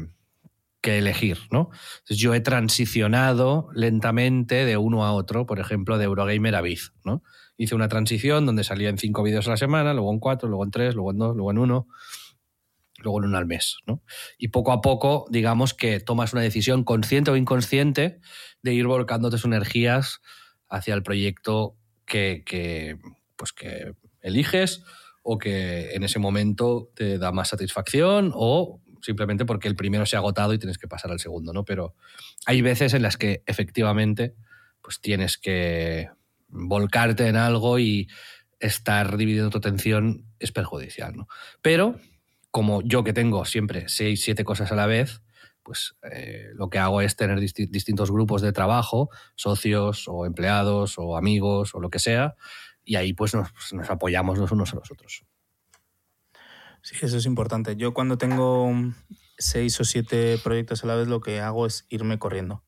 [0.84, 1.70] que elegir, ¿no?
[2.00, 6.92] Entonces yo he transicionado lentamente de uno a otro, por ejemplo, de Eurogamer a Biz,
[7.04, 7.22] ¿no?
[7.56, 10.64] Hice una transición donde salía en cinco vídeos a la semana, luego en cuatro, luego
[10.64, 11.86] en tres, luego en dos, luego en uno,
[12.98, 13.78] luego en uno al mes.
[13.86, 14.02] ¿no?
[14.38, 18.20] Y poco a poco, digamos que tomas una decisión consciente o inconsciente
[18.62, 20.20] de ir volcando tus energías
[20.68, 21.76] hacia el proyecto
[22.06, 22.98] que,
[23.36, 24.82] pues que eliges
[25.22, 30.16] o que en ese momento te da más satisfacción o simplemente porque el primero se
[30.16, 31.64] ha agotado y tienes que pasar al segundo, ¿no?
[31.64, 31.94] Pero
[32.46, 34.34] hay veces en las que efectivamente
[34.80, 36.08] pues tienes que
[36.54, 38.08] volcarte en algo y
[38.60, 41.26] estar dividiendo tu atención es perjudicial, ¿no?
[41.60, 41.96] Pero
[42.50, 45.22] como yo que tengo siempre seis, siete cosas a la vez,
[45.62, 51.16] pues eh, lo que hago es tener distintos grupos de trabajo, socios o empleados o
[51.16, 52.36] amigos o lo que sea,
[52.84, 55.24] y ahí pues nos, nos apoyamos los unos a los otros.
[56.82, 57.76] Sí, eso es importante.
[57.76, 58.70] Yo cuando tengo
[59.38, 62.62] seis o siete proyectos a la vez lo que hago es irme corriendo.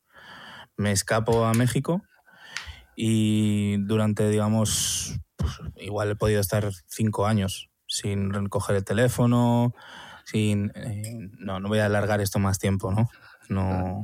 [0.76, 2.02] Me escapo a México
[2.96, 9.74] y durante, digamos, pues, igual he podido estar cinco años sin coger el teléfono,
[10.24, 10.72] sin...
[10.74, 13.08] Eh, no, no voy a alargar esto más tiempo, ¿no?
[13.48, 14.02] No...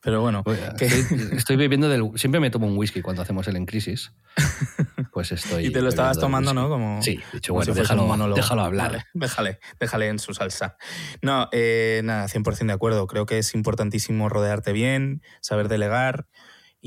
[0.00, 0.44] Pero bueno,
[1.32, 2.12] estoy, bebiendo del.
[2.14, 4.12] Siempre me tomo un whisky cuando hacemos el En Crisis.
[5.12, 5.66] Pues estoy.
[5.66, 6.68] y te lo estabas tomando, ¿no?
[6.68, 9.04] Como, sí, dicho, bueno, déjalo, déjalo, hablar.
[9.12, 10.76] déjale, déjale en su salsa.
[11.22, 13.06] No, eh, nada, 100% de acuerdo.
[13.08, 16.26] Creo que es importantísimo rodearte bien, saber delegar.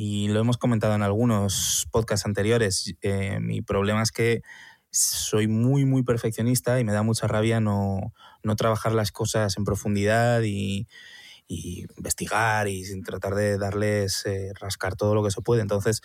[0.03, 2.95] Y lo hemos comentado en algunos podcasts anteriores.
[3.03, 4.41] Eh, mi problema es que
[4.89, 9.63] soy muy, muy perfeccionista y me da mucha rabia no, no trabajar las cosas en
[9.63, 10.87] profundidad y,
[11.47, 15.61] investigar y tratar de darles, eh, rascar todo lo que se puede.
[15.61, 16.01] Entonces,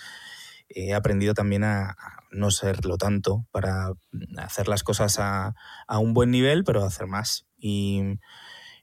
[0.68, 1.96] he aprendido también a,
[2.30, 3.92] no serlo tanto para
[4.36, 5.54] hacer las cosas a,
[5.88, 7.46] a, un buen nivel, pero hacer más.
[7.56, 8.02] Y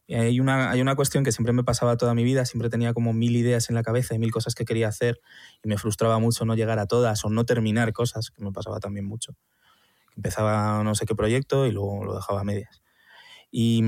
[0.10, 3.14] hay una, hay una cuestión que siempre me pasaba toda mi vida, siempre tenía como
[3.14, 5.22] mil ideas en la cabeza y mil cosas que quería hacer
[5.64, 8.80] y me frustraba mucho no llegar a todas o no terminar cosas, que me pasaba
[8.80, 9.36] también mucho.
[10.16, 12.82] Empezaba no sé qué proyecto y luego lo dejaba a medias.
[13.50, 13.84] Y,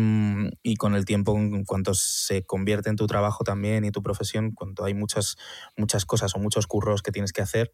[0.61, 4.51] y, con el tiempo, en cuanto se convierte en tu trabajo también y tu profesión,
[4.51, 5.38] cuando hay muchas,
[5.76, 7.74] muchas cosas o muchos curros que tienes que hacer,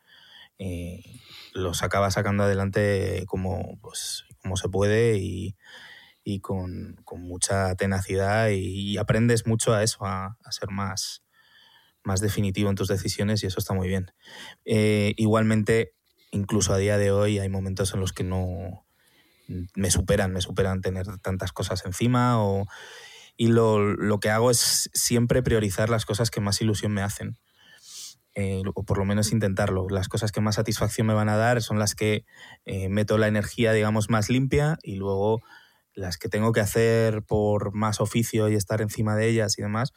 [0.58, 1.04] eh,
[1.54, 5.58] los acabas sacando adelante como, pues, como se puede y,
[6.24, 11.24] y con, mucha tenacidad y, aprendes mucho a eso, a, a, ser más,
[12.04, 14.12] más definitivo en tus decisiones y eso está muy bien.
[14.66, 15.94] Eh, igualmente,
[16.32, 18.86] incluso a día de hoy hay momentos en los que no
[19.76, 22.68] me superan, me superan tener tantas cosas encima o,
[23.36, 27.38] y lo, lo que hago es siempre priorizar las cosas que más ilusión me hacen.
[28.34, 29.90] Eh, o por lo menos intentarlo.
[29.90, 32.26] Las cosas que más satisfacción me van a dar son las que
[32.66, 35.42] eh, meto la energía, digamos, más limpia y luego
[35.94, 39.94] las que tengo que hacer por más oficio y estar encima de ellas y demás,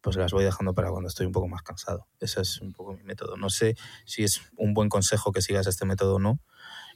[0.00, 2.06] pues las voy dejando para cuando estoy un poco más cansado.
[2.20, 3.36] Ese es un poco mi método.
[3.36, 6.40] No sé si es un buen consejo que sigas este método o no.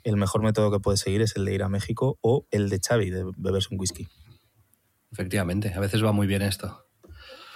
[0.05, 2.81] El mejor método que puedes seguir es el de ir a México o el de
[2.81, 4.09] Xavi, de beberse un whisky.
[5.13, 6.87] Efectivamente, a veces va muy bien esto.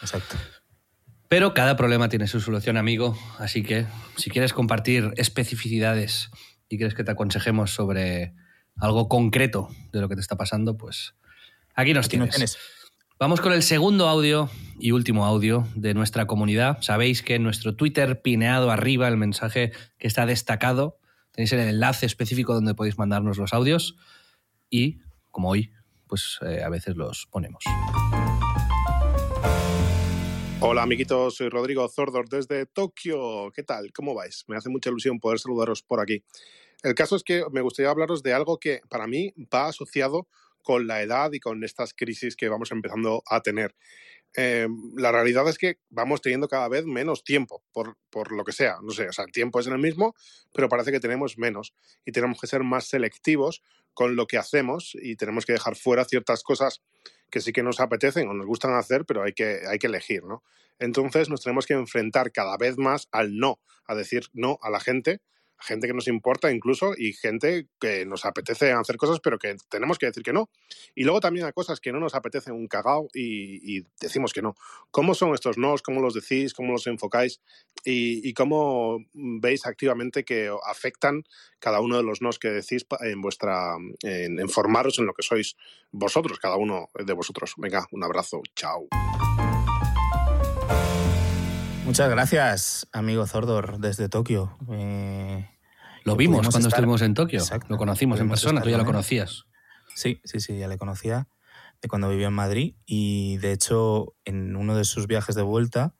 [0.00, 0.36] Exacto.
[1.28, 3.16] Pero cada problema tiene su solución, amigo.
[3.38, 3.86] Así que
[4.16, 6.30] si quieres compartir especificidades
[6.68, 8.34] y quieres que te aconsejemos sobre
[8.76, 11.14] algo concreto de lo que te está pasando, pues
[11.74, 12.58] aquí nos tienes.
[13.18, 16.78] Vamos con el segundo audio y último audio de nuestra comunidad.
[16.82, 20.98] Sabéis que en nuestro Twitter pineado arriba el mensaje que está destacado,
[21.30, 23.96] tenéis el enlace específico donde podéis mandarnos los audios
[24.68, 24.98] y,
[25.30, 25.72] como hoy,
[26.08, 27.62] pues eh, a veces los ponemos.
[30.60, 33.52] Hola amiguitos, soy Rodrigo Zordor desde Tokio.
[33.54, 33.92] ¿Qué tal?
[33.92, 34.44] ¿Cómo vais?
[34.48, 36.24] Me hace mucha ilusión poder saludaros por aquí.
[36.84, 40.28] El caso es que me gustaría hablaros de algo que para mí va asociado
[40.60, 43.74] con la edad y con estas crisis que vamos empezando a tener.
[44.36, 48.52] Eh, la realidad es que vamos teniendo cada vez menos tiempo, por, por, lo que
[48.52, 48.76] sea.
[48.82, 50.14] No sé, o sea, el tiempo es el mismo,
[50.52, 51.72] pero parece que tenemos menos
[52.04, 53.62] y tenemos que ser más selectivos
[53.94, 56.82] con lo que hacemos y tenemos que dejar fuera ciertas cosas
[57.30, 60.22] que sí que nos apetecen o nos gustan hacer, pero hay que, hay que elegir,
[60.24, 60.42] ¿no?
[60.78, 64.80] Entonces nos tenemos que enfrentar cada vez más al no, a decir no a la
[64.80, 65.22] gente
[65.64, 69.98] gente que nos importa incluso y gente que nos apetece hacer cosas pero que tenemos
[69.98, 70.50] que decir que no.
[70.94, 74.54] Y luego también a cosas que no nos apetecen un cagao y, decimos que no.
[74.90, 75.82] ¿Cómo son estos nos?
[75.82, 76.54] ¿Cómo los decís?
[76.54, 77.40] ¿Cómo los enfocáis?
[77.84, 81.24] Y, cómo veis activamente que afectan
[81.58, 85.22] cada uno de los nos que decís en vuestra en, en formaros en lo que
[85.22, 85.56] sois
[85.90, 87.54] vosotros, cada uno de vosotros.
[87.56, 88.42] Venga, un abrazo.
[88.54, 88.88] Chao.
[91.84, 94.56] Muchas gracias, amigo Zordor, desde Tokio.
[94.72, 95.46] Eh,
[96.04, 97.42] lo vimos cuando estuvimos en Tokio.
[97.68, 99.44] Lo conocimos en persona, tú ya lo conocías.
[99.94, 101.28] Sí, sí, sí, ya le conocía
[101.80, 102.74] de cuando vivía en Madrid.
[102.86, 105.94] Y de hecho, en uno de sus viajes de vuelta,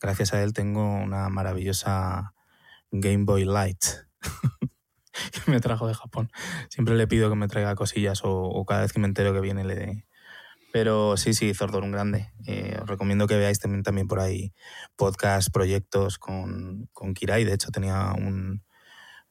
[0.00, 2.34] gracias a él, tengo una maravillosa
[2.90, 3.84] Game Boy Light.
[5.44, 6.30] que me trajo de Japón.
[6.68, 9.40] Siempre le pido que me traiga cosillas o, o cada vez que me entero que
[9.40, 10.06] viene le,
[10.72, 12.32] pero sí, sí, Zordor, un grande.
[12.46, 14.54] Eh, os recomiendo que veáis también, también por ahí
[14.96, 17.44] podcasts, proyectos con, con Kirai.
[17.44, 18.64] De hecho, tenía un,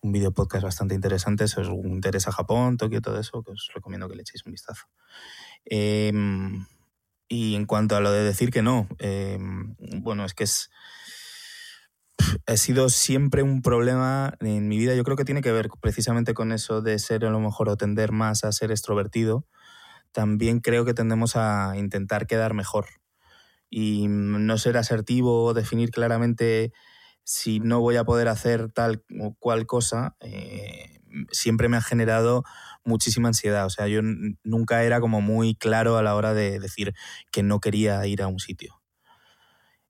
[0.01, 1.47] un video podcast bastante interesante.
[1.47, 4.87] Si os interesa Japón, Tokio, todo eso, que os recomiendo que le echéis un vistazo.
[5.65, 6.65] Em,
[7.27, 10.69] y en cuanto a lo de decir que no, em, bueno, es que es.
[12.45, 14.95] Ha sido siempre un problema en mi vida.
[14.95, 17.77] Yo creo que tiene que ver precisamente con eso de ser a lo mejor o
[17.77, 19.47] tender más a ser extrovertido.
[20.11, 22.87] También creo que tendemos a intentar quedar mejor
[23.69, 26.73] y no ser asertivo, definir claramente
[27.23, 30.99] si no voy a poder hacer tal o cual cosa, eh,
[31.31, 32.43] siempre me ha generado
[32.83, 33.65] muchísima ansiedad.
[33.65, 34.01] O sea, yo
[34.43, 36.93] nunca era como muy claro a la hora de decir
[37.31, 38.81] que no quería ir a un sitio.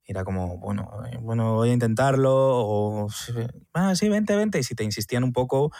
[0.06, 3.08] Era como, bueno, eh, bueno, voy a intentarlo, o
[3.74, 4.60] ah, sí, vente, vente.
[4.60, 5.72] Y si te insistían un poco,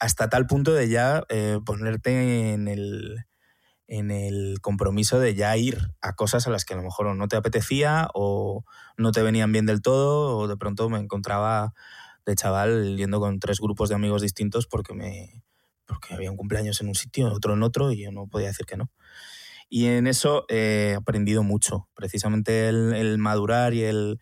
[0.00, 3.24] hasta tal punto de ya eh, ponerte en el,
[3.90, 7.26] en el compromiso de ya ir a cosas a las que a lo mejor no
[7.26, 8.64] te apetecía o
[8.96, 11.74] no te venían bien del todo o de pronto me encontraba
[12.24, 15.42] de chaval yendo con tres grupos de amigos distintos porque me
[15.86, 18.64] porque había un cumpleaños en un sitio, otro en otro y yo no podía decir
[18.64, 18.92] que no.
[19.68, 24.20] Y en eso he aprendido mucho, precisamente el, madurar y el,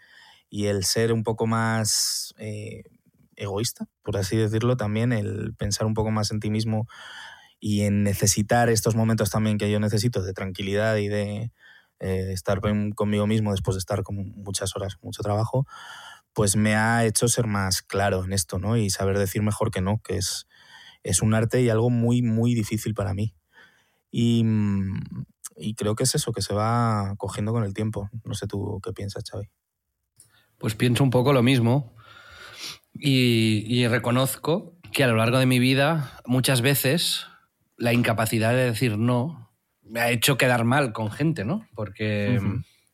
[0.48, 2.84] y el ser un poco más eh,
[3.36, 6.88] egoísta, por así decirlo, también el pensar un poco más en ti mismo
[7.60, 11.52] y en necesitar estos momentos también que yo necesito de tranquilidad y de
[12.00, 12.60] eh, estar
[12.94, 15.66] conmigo mismo después de estar con muchas horas, mucho trabajo,
[16.32, 18.76] pues me ha hecho ser más claro en esto, ¿no?
[18.76, 20.46] Y saber decir mejor que no, que es,
[21.02, 23.34] es un arte y algo muy, muy difícil para mí.
[24.10, 24.44] Y,
[25.56, 28.08] y creo que es eso, que se va cogiendo con el tiempo.
[28.24, 29.50] No sé tú qué piensas, Xavi.
[30.58, 31.94] Pues pienso un poco lo mismo.
[32.94, 37.26] Y, reconozco que a lo largo de mi vida muchas veces
[37.78, 39.50] la incapacidad de decir no
[39.82, 41.66] me ha hecho quedar mal con gente, ¿no?
[41.74, 42.38] Porque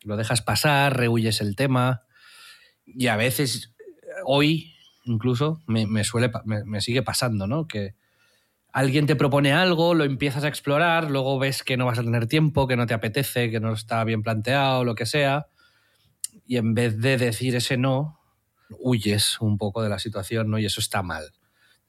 [0.04, 2.02] lo dejas pasar, rehuyes el tema
[2.86, 3.74] y a veces,
[4.24, 4.74] hoy
[5.04, 7.66] incluso, me, suele, me, sigue pasando, ¿no?
[7.66, 7.94] Que
[8.72, 12.26] alguien te propone algo, lo empiezas a explorar, luego ves que no vas a tener
[12.26, 15.46] tiempo, que no te apetece, que no está bien planteado, lo que sea,
[16.46, 18.18] y en vez de decir ese no,
[18.78, 20.58] huyes un poco de la situación, ¿no?
[20.58, 21.32] Y eso está mal.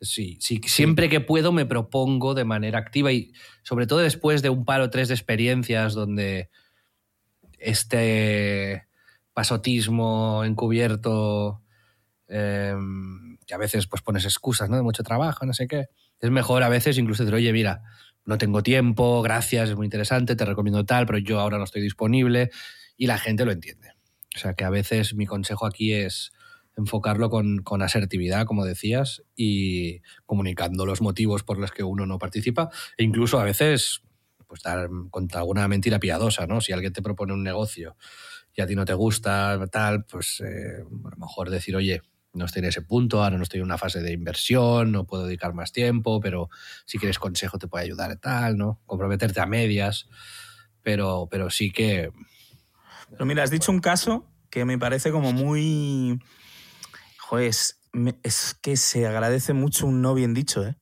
[0.01, 3.31] Sí, sí, siempre que puedo me propongo de manera activa y
[3.63, 6.49] sobre todo después de un par o tres de experiencias donde
[7.57, 8.87] este
[9.33, 11.61] pasotismo encubierto,
[12.27, 14.75] em, que a veces pues pones excusas, ¿no?
[14.75, 15.87] De mucho trabajo, no sé qué.
[16.19, 17.81] Es mejor a veces incluso decir, oye, mira,
[18.25, 21.81] no tengo tiempo, gracias, es muy interesante, te recomiendo tal, pero yo ahora no estoy
[21.81, 22.49] disponible
[22.97, 23.91] y la gente lo entiende.
[24.35, 26.33] O sea que a veces mi consejo aquí es
[26.77, 32.19] enfocarlo con, con, asertividad, como decías, y comunicando los motivos por los que uno no
[32.19, 34.01] participa, e incluso a veces
[34.47, 36.61] pues dar contra alguna mentira piadosa, ¿no?
[36.61, 37.97] Si alguien te propone un negocio
[38.53, 42.01] y a ti no te gusta, tal, pues eh, a lo mejor decir, oye,
[42.33, 45.25] no estoy en ese punto, ahora no estoy en una fase de inversión, no puedo
[45.25, 46.49] dedicar más tiempo, pero
[46.85, 48.81] si quieres consejo te puede ayudar, tal, ¿no?
[48.85, 50.07] Comprometerte a medias,
[50.83, 52.11] pero, pero sí que...
[53.11, 56.19] Pero mira, has dicho un caso que me parece como muy
[57.31, 57.79] Es,
[58.61, 60.75] que se agradece mucho un no bien dicho, ¿eh?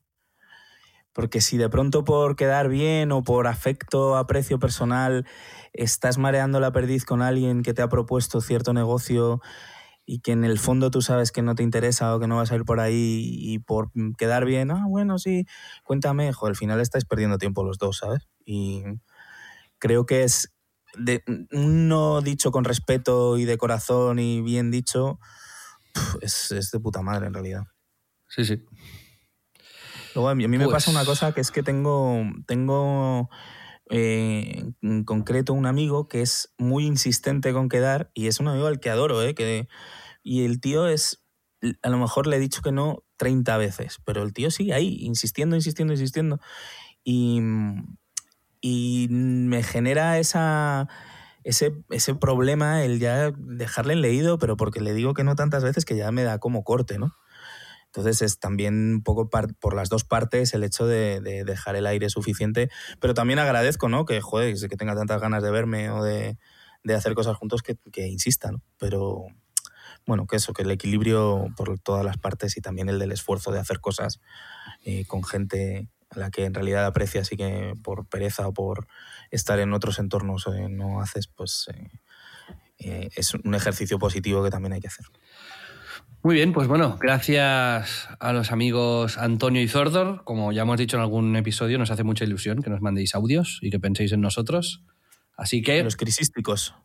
[1.13, 5.27] Porque si de pronto por quedar bien o por afecto, aprecio personal,
[5.71, 9.39] estás mareando la perdiz con alguien que te ha propuesto cierto negocio
[10.05, 12.51] y que en el fondo tú sabes que no te interesa o que no vas
[12.51, 15.45] a ir por ahí y por quedar bien, ah, bueno, sí,
[15.83, 18.27] cuéntame, joder, al final estáis perdiendo tiempo los dos, ¿sabes?
[18.43, 18.83] Y
[19.77, 20.51] creo que es
[20.97, 25.19] de, no dicho con respeto y de corazón y bien dicho,
[26.21, 27.63] es, de puta madre en realidad.
[28.27, 28.63] Sí, sí.
[30.15, 33.29] Luego a mí, me pasa una pues cosa que es que tengo, tengo
[33.89, 38.67] eh, en concreto un amigo que es muy insistente con quedar y es un amigo
[38.67, 39.33] al que adoro, ¿eh?
[39.33, 39.67] Que,
[40.21, 41.23] y el tío es,
[41.81, 44.97] a lo mejor le he dicho que no 30 veces, pero el tío sigue ahí,
[45.01, 46.39] insistiendo, insistiendo, insistiendo.
[47.03, 47.41] Y,
[48.61, 50.87] y me genera esa
[51.43, 55.63] ese, ese problema, el ya dejarle en leído, pero porque le digo que no tantas
[55.63, 57.15] veces que ya me da como corte, ¿no?
[57.87, 62.09] Entonces es también un poco por las dos partes el hecho de, dejar el aire
[62.09, 62.69] suficiente,
[62.99, 64.05] pero también agradezco, ¿no?
[64.05, 66.37] Que, joder, que tenga tantas ganas de verme o de,
[66.95, 68.51] hacer cosas juntos que, que insista.
[68.79, 69.27] Pero
[70.05, 73.51] bueno, que eso, que el equilibrio por todas las partes y también el del esfuerzo
[73.51, 74.19] de hacer cosas
[74.83, 78.87] eh, con gente la que en realidad aprecias y que por pereza o por
[79.31, 81.89] estar en otros entornos eh, no haces, pues eh,
[82.79, 85.05] eh, es un ejercicio positivo que también hay que hacer.
[86.23, 90.23] Muy bien, pues bueno, gracias a los amigos Antonio y Zordor.
[90.23, 93.59] Como ya hemos dicho en algún episodio, nos hace mucha ilusión que nos mandéis audios
[93.61, 94.83] y que penséis en nosotros.
[95.35, 95.83] Así que.
[95.83, 96.75] Los crisísticos.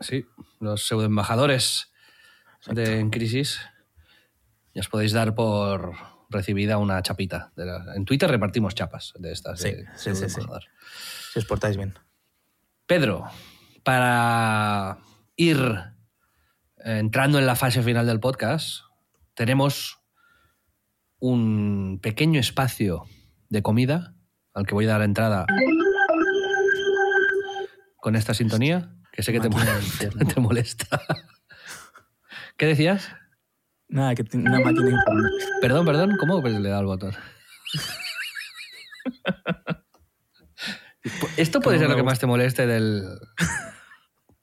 [0.00, 0.26] Sí,
[0.60, 1.90] los pseudoembajadores
[2.66, 3.60] de En Crisis.
[4.74, 5.94] Ya os podéis dar por,
[6.28, 7.52] recibida una chapita.
[7.56, 9.60] de la- en Twitter repartimos chapas de estas.
[9.60, 10.40] Sí, de sí, sí.
[11.32, 11.94] Si os portáis bien.
[12.86, 13.24] Pedro,
[13.82, 14.98] para
[15.36, 15.58] ir
[16.84, 18.82] eh, entrando en la fase final del podcast,
[19.34, 19.98] tenemos
[21.18, 23.04] un pequeño espacio
[23.48, 24.14] de comida
[24.54, 25.46] al que voy a dar entrada
[27.96, 29.48] con esta sintonía, que sé que te
[30.40, 31.00] molesta.
[32.56, 33.08] ¿Qué decías?
[33.88, 35.02] Nada, que tiene una máquina.
[35.60, 37.14] Perdón, perdón, ¿cómo le da al botón?
[41.36, 43.04] ¿Esto puede ser lo que más te moleste del,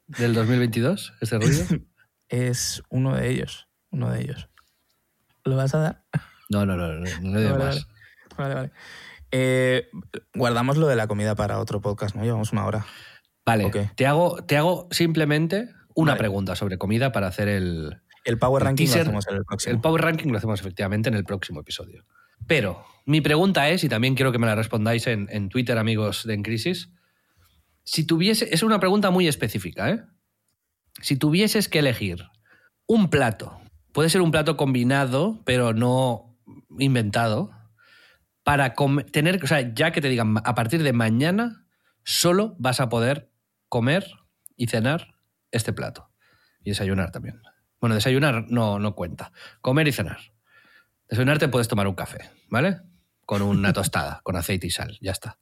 [0.07, 1.65] del 2022, este ruido?
[2.27, 3.67] Es uno de ellos.
[3.91, 4.49] Uno de ellos.
[5.43, 6.03] ¿Lo vas a dar?
[6.49, 7.87] No, no, no, no, no le más.
[8.35, 8.71] Vale, vale.
[9.31, 9.89] Eh,
[10.33, 12.23] guardamos lo de la comida para otro podcast, ¿no?
[12.23, 12.83] Llevamos una hora.
[13.45, 13.77] Vale, Ok.
[13.95, 16.19] te, hago, te hago simplemente una Vale.
[16.19, 19.45] pregunta sobre comida para hacer el, El Power El Ranking teaser- lo hacemos en el
[19.45, 19.73] próximo.
[19.75, 22.05] el Power Ranking, lo hacemos efectivamente en el próximo episodio.
[22.47, 26.25] Pero mi pregunta es, y también quiero que me la respondáis en, en Twitter, amigos
[26.25, 26.89] de En Crisis,
[27.83, 30.03] si tuviese, es una pregunta muy específica, ¿eh?
[31.01, 32.23] Si tuvieses que elegir
[32.87, 33.59] un plato,
[33.93, 36.35] puede ser un plato combinado, pero no
[36.79, 37.51] inventado,
[38.43, 38.73] para
[39.11, 41.65] tener, o sea, ya que te digan, a partir de mañana
[42.03, 43.31] solo vas a poder
[43.69, 44.05] comer
[44.55, 45.15] y cenar
[45.51, 46.09] este plato.
[46.63, 47.41] Y desayunar también.
[47.85, 49.31] Bueno, desayunar no, no cuenta.
[49.61, 50.17] Comer y cenar.
[51.07, 52.79] Desayunar te puedes tomar un café, ¿vale?
[53.27, 55.37] Con una tostada, con aceite y sal, ya está.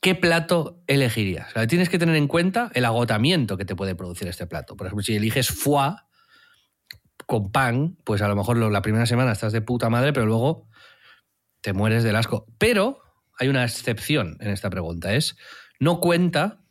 [0.00, 1.50] ¿Qué plato elegirías?
[1.50, 4.76] O sea, tienes que tener en cuenta el agotamiento que te puede producir este plato.
[4.76, 5.94] Por ejemplo, si eliges foie
[7.24, 10.66] con pan, pues a lo mejor la primera semana estás de puta madre, pero luego
[11.60, 12.46] te mueres del asco.
[12.58, 12.98] Pero
[13.38, 15.36] hay una excepción en esta pregunta, es
[15.78, 16.64] no cuenta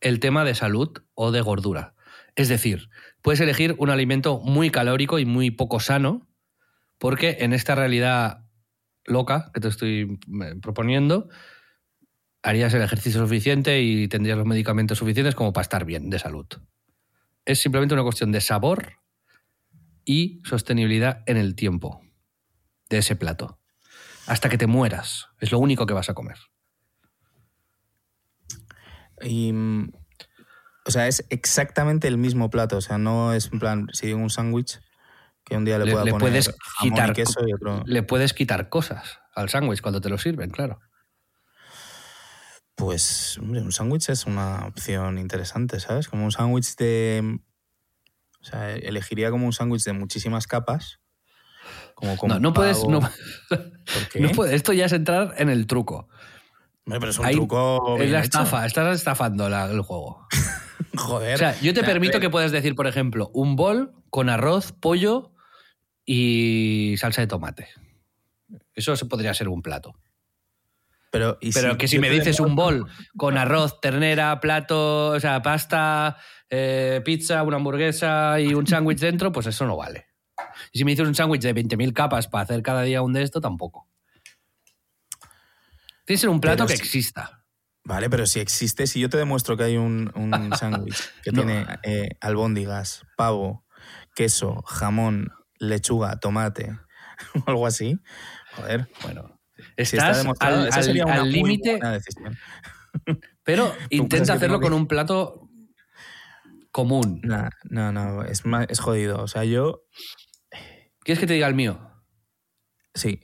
[0.00, 1.96] el tema de salud o de gordura.
[2.36, 2.88] Es decir,
[3.22, 6.28] puedes elegir un alimento muy calórico y muy poco sano,
[6.98, 8.44] porque en esta realidad
[9.04, 11.28] loca que te estoy eh, proponiendo,
[12.42, 16.46] harías el ejercicio suficiente y tendrías los medicamentos suficientes como para estar bien de salud.
[17.44, 19.00] Es simplemente una cuestión de sabor
[20.04, 22.02] y sostenibilidad en el tiempo
[22.88, 23.58] de ese plato.
[24.26, 25.26] Hasta que te mueras.
[25.40, 26.36] Es lo único que vas a comer.
[29.22, 29.92] Y, mm,
[30.90, 32.76] o sea, es exactamente el mismo plato.
[32.76, 34.80] O sea, no es en plan, si digo un sándwich,
[35.44, 37.82] que un día le, Le- pueda le poner puedes jamón quitar y queso y otro.
[37.86, 40.80] Le puedes quitar cosas al sándwich cuando te lo sirven, claro.
[42.76, 46.08] Pues, hombre, un sándwich es una opción interesante, ¿sabes?
[46.08, 47.40] Como un sándwich de.
[48.40, 50.98] O sea, elegiría como un sándwich de muchísimas capas.
[51.94, 52.82] Como con No, no puedes.
[52.88, 53.10] No, ¿Por
[54.12, 54.20] qué?
[54.20, 56.08] no puedes- esto ya es entrar en el truco.
[56.86, 57.98] Hombre, pero es un Ahí- truco.
[57.98, 58.24] Es la hecho.
[58.24, 60.26] estafa, estás estafando la- el juego.
[60.96, 61.34] Joder.
[61.34, 65.32] O sea, yo te permito que puedas decir, por ejemplo, un bol con arroz, pollo
[66.04, 67.68] y salsa de tomate.
[68.74, 69.94] Eso podría ser un plato.
[71.10, 72.86] Pero, ¿y Pero que si me dices un bol
[73.16, 76.16] con arroz, ternera, plato, o sea, pasta,
[76.48, 80.06] eh, pizza, una hamburguesa y un sándwich dentro, pues eso no vale.
[80.72, 83.22] Y si me dices un sándwich de 20.000 capas para hacer cada día un de
[83.22, 83.88] esto, tampoco.
[86.04, 87.39] Tiene que ser un plato Pero que exista.
[87.90, 91.42] Vale, pero si existe, si yo te demuestro que hay un, un sándwich que No.
[91.42, 93.66] tiene eh, albóndigas, pavo,
[94.14, 96.78] queso, jamón, lechuga, tomate
[97.34, 97.98] o algo así,
[98.54, 98.88] joder.
[99.02, 99.40] Bueno,
[99.76, 101.80] Si está al esa sería al- una al muy límite,
[103.42, 105.48] pero intenta hacerlo que- con un plato
[106.70, 107.20] común.
[107.24, 109.20] Nah, no, no, es, ma- es jodido.
[109.20, 109.82] O sea, yo,
[111.02, 111.90] ¿Quieres que te diga el mío?
[112.94, 113.20] sí.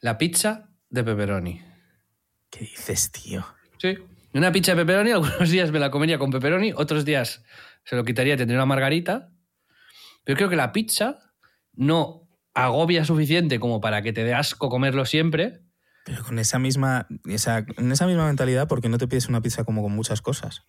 [0.00, 1.60] La pizza de pepperoni.
[2.50, 3.44] ¿Qué dices, tío?
[3.78, 3.96] Sí.
[4.34, 7.44] Una pizza de pepperoni, algunos días me la comería con pepperoni, otros días
[7.84, 9.30] se lo quitaría y tendría una margarita.
[10.24, 11.18] Pero creo que la pizza
[11.72, 15.62] no agobia suficiente como para que te dé asco comerlo siempre.
[16.04, 19.40] Pero con esa misma, esa, en esa misma mentalidad, ¿por qué no te pides una
[19.40, 20.62] pizza como con muchas cosas?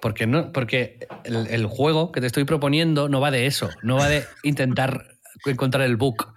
[0.00, 3.96] Porque, no, porque el, el juego que te estoy proponiendo no va de eso, no
[3.96, 6.34] va de intentar encontrar el bug.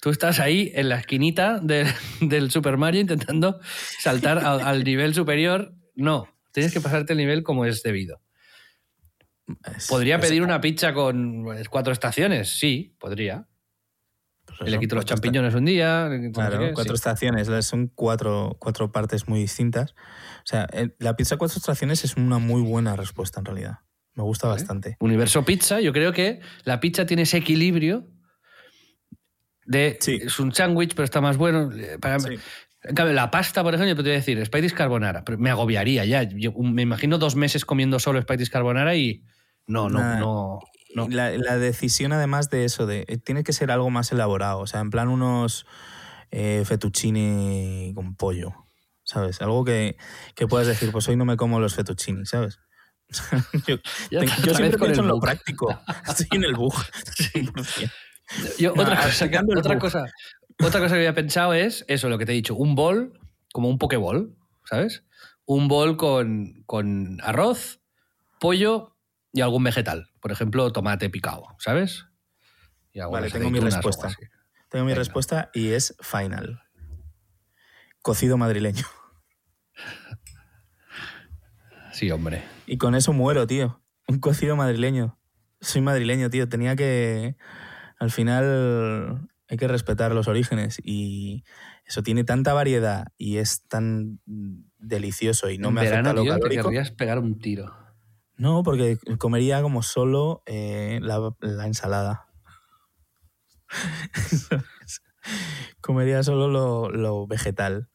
[0.00, 1.86] Tú estás ahí en la esquinita de-
[2.20, 3.60] del Super Mario intentando
[4.00, 5.74] saltar a- al nivel superior.
[5.94, 8.20] No, tienes que pasarte el nivel como es debido.
[9.76, 12.48] Es- ¿Podría pedir una pizza con cuatro estaciones?
[12.58, 13.46] Sí, podría.
[14.46, 16.08] pues Y le quito los champiñones un día.
[16.32, 16.98] Claro, qué, cuatro sí.
[17.00, 19.92] estaciones, son cuatro, cuatro partes muy distintas.
[19.92, 20.66] O sea,
[20.98, 23.78] la pizza cuatro estaciones es una muy buena respuesta en realidad.
[24.14, 24.96] Me gusta bastante.
[24.98, 28.08] Universo pizza, yo creo que la pizza tiene ese equilibrio
[29.70, 30.18] de Sí.
[30.22, 31.70] es un sándwich, pero está más bueno.
[31.74, 32.38] Eh, Para, Sí.
[32.82, 35.50] En cambio, la pasta, por ejemplo, yo te voy a decir, Spidey's Carbonara, pero me
[35.50, 36.22] agobiaría ya.
[36.22, 39.22] Yo me imagino dos meses comiendo solo Spidey's Carbonara y
[39.66, 40.18] no, no, Nah.
[40.18, 40.58] no.
[40.94, 41.06] No.
[41.08, 44.66] La, la decisión además de eso, de eh, tiene que ser algo más elaborado, o
[44.66, 45.64] sea, en plan unos
[46.32, 48.54] eh, fettuccini con pollo,
[49.04, 49.40] ¿sabes?
[49.40, 49.96] Algo que,
[50.34, 52.58] que puedas decir, pues hoy no me como los fettuccini, ¿sabes?
[53.68, 55.78] yo, te- yo siempre pienso en lo práctico.
[56.08, 56.74] Estoy en el bug.
[57.34, 57.92] 100%.
[58.58, 59.24] Yo, No, otra, cosa,
[59.56, 60.04] otra, cosa,
[60.62, 63.18] otra cosa que había pensado es eso, lo que te he dicho, un bol,
[63.52, 65.04] como un pokeball, ¿sabes?
[65.46, 67.80] Un bol con, con arroz,
[68.38, 68.96] pollo
[69.32, 70.10] y algún vegetal.
[70.20, 72.06] Por ejemplo, tomate picado, ¿sabes?
[72.92, 74.08] Y Vale, tengo mi respuesta.
[74.68, 75.00] Tengo mi Venga.
[75.00, 76.62] respuesta y es final.
[78.02, 78.84] Cocido madrileño.
[81.92, 82.42] Sí, hombre.
[82.66, 83.82] Y con eso muero, tío.
[84.08, 85.18] Un cocido madrileño.
[85.60, 86.48] Soy madrileño, tío.
[86.48, 87.36] Tenía que.
[88.00, 90.80] Al final hay que respetar los orígenes.
[90.82, 91.44] Y
[91.84, 94.20] eso tiene tanta variedad y es tan
[94.78, 97.76] delicioso y no en me afecta verano, lo tío, te querrías pegar un tiro.
[98.36, 102.26] No, porque comería como solo eh, la, la ensalada.
[105.80, 107.90] comería solo lo, lo vegetal.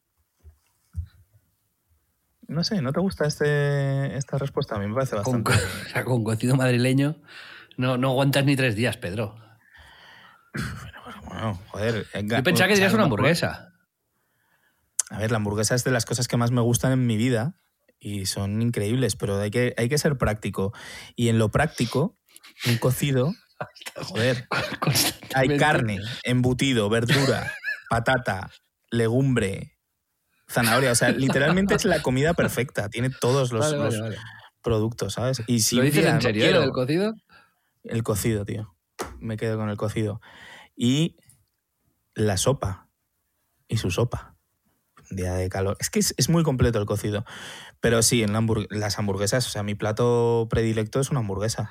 [2.46, 4.76] No sé, ¿no te gusta este, esta respuesta?
[4.76, 5.66] A mí me parece Con, bastante...
[5.86, 7.16] o sea, con cocido madrileño
[7.76, 9.45] no, no aguantas ni tres días, Pedro.
[11.26, 12.06] Bueno, joder.
[12.12, 13.72] ga- Yo pensaba que dirías una hamburguesa.
[15.10, 17.54] A ver, la hamburguesa es de las cosas que más me gustan en mi vida
[17.98, 20.72] y son increíbles, pero hay que, hay que ser práctico.
[21.14, 22.16] Y en lo práctico,
[22.66, 23.32] un cocido,
[24.02, 24.48] joder,
[25.34, 27.52] hay carne, embutido, verdura,
[27.90, 28.50] patata,
[28.90, 29.78] legumbre,
[30.48, 30.90] zanahoria.
[30.90, 32.88] O sea, literalmente es la comida perfecta.
[32.88, 34.16] Tiene todos los, Vale, vale, los vale.
[34.62, 35.42] productos, ¿sabes?
[35.46, 37.14] Y si ¿Lo dices día en no serio, quiero- lo del cocido?
[37.84, 38.75] El cocido, tío.
[39.26, 40.20] Me quedo con el cocido.
[40.74, 41.16] Y
[42.14, 42.88] la sopa.
[43.68, 44.36] Y su sopa.
[45.10, 45.76] Un día de calor.
[45.80, 47.24] Es que es, es muy completo el cocido.
[47.80, 51.70] Pero sí, en la hamburg- las hamburguesas, o sea, mi plato predilecto es una hamburguesa.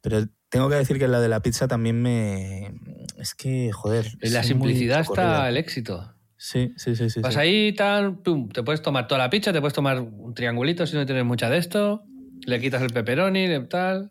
[0.00, 2.74] Pero tengo que decir que la de la pizza también me.
[3.18, 4.06] Es que, joder.
[4.20, 6.14] En la simplicidad está el éxito.
[6.36, 7.10] Sí, sí, sí.
[7.10, 7.40] sí, Vas sí.
[7.40, 10.96] ahí, tal, pum, te puedes tomar toda la pizza, te puedes tomar un triangulito si
[10.96, 12.02] no tienes mucha de esto,
[12.46, 14.10] le quitas el pepperoni, le- tal,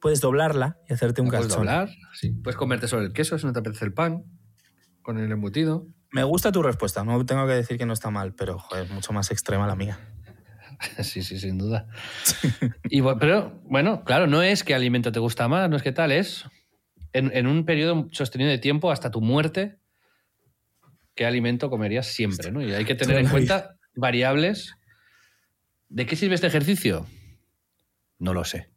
[0.00, 1.66] Puedes doblarla y hacerte un la puedes calzón.
[1.66, 2.30] doblar, sí.
[2.32, 4.24] puedes comerte solo el queso si no te apetece el pan,
[5.02, 5.86] con el embutido.
[6.10, 7.04] Me gusta tu respuesta.
[7.04, 9.98] No tengo que decir que no está mal, pero, joder, mucho más extrema la mía.
[11.02, 11.88] Sí, sí, sin duda.
[12.88, 16.10] Y, pero, bueno, claro, no es que alimento te gusta más, no es que tal,
[16.10, 16.46] es
[17.12, 19.78] en, en un periodo sostenido de tiempo hasta tu muerte,
[21.14, 22.62] qué alimento comerías siempre, ¿no?
[22.62, 24.74] Y hay que tener en cuenta variables.
[25.90, 27.06] ¿De qué sirve este ejercicio?
[28.18, 28.70] No lo sé.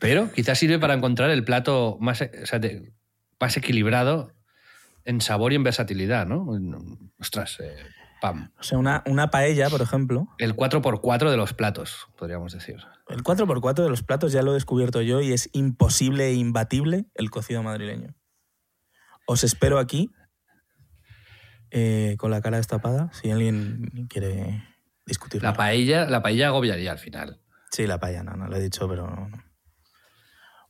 [0.00, 2.92] Pero quizás sirve para encontrar el plato más, o sea, de-
[3.40, 4.32] más equilibrado
[5.04, 6.46] en sabor y en versatilidad, ¿no?
[7.18, 7.76] Ostras, eh,
[8.20, 8.52] pam.
[8.58, 12.76] O sea, una, una paella, por ejemplo, El 4x4 de los platos, podríamos decir.
[13.08, 17.06] El 4x4 de los platos ya lo he descubierto yo y es imposible e imbatible
[17.14, 18.14] el cocido madrileño.
[19.26, 20.10] Os espero aquí
[21.70, 24.64] eh, con la cara destapada si alguien quiere
[25.06, 25.42] discutir.
[25.42, 27.40] La paella, la paella agobiaría al final.
[27.70, 29.42] Sí, la paella, no, no lo he dicho, pero no, no.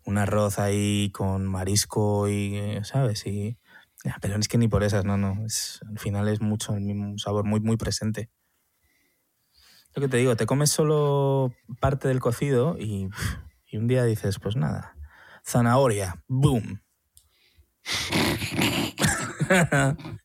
[0.04, 3.26] Un arroz ahí con marisco y, eh, ¿sabes?
[3.26, 3.58] Y,
[4.04, 5.44] ya, pero es que ni por esas, no, no.
[5.46, 8.30] Es, al final es mucho, mismo sabor muy, muy presente.
[9.94, 13.08] Lo que te digo, te comes solo parte del cocido y,
[13.66, 14.96] y un día dices, pues nada,
[15.44, 16.82] zanahoria, boom.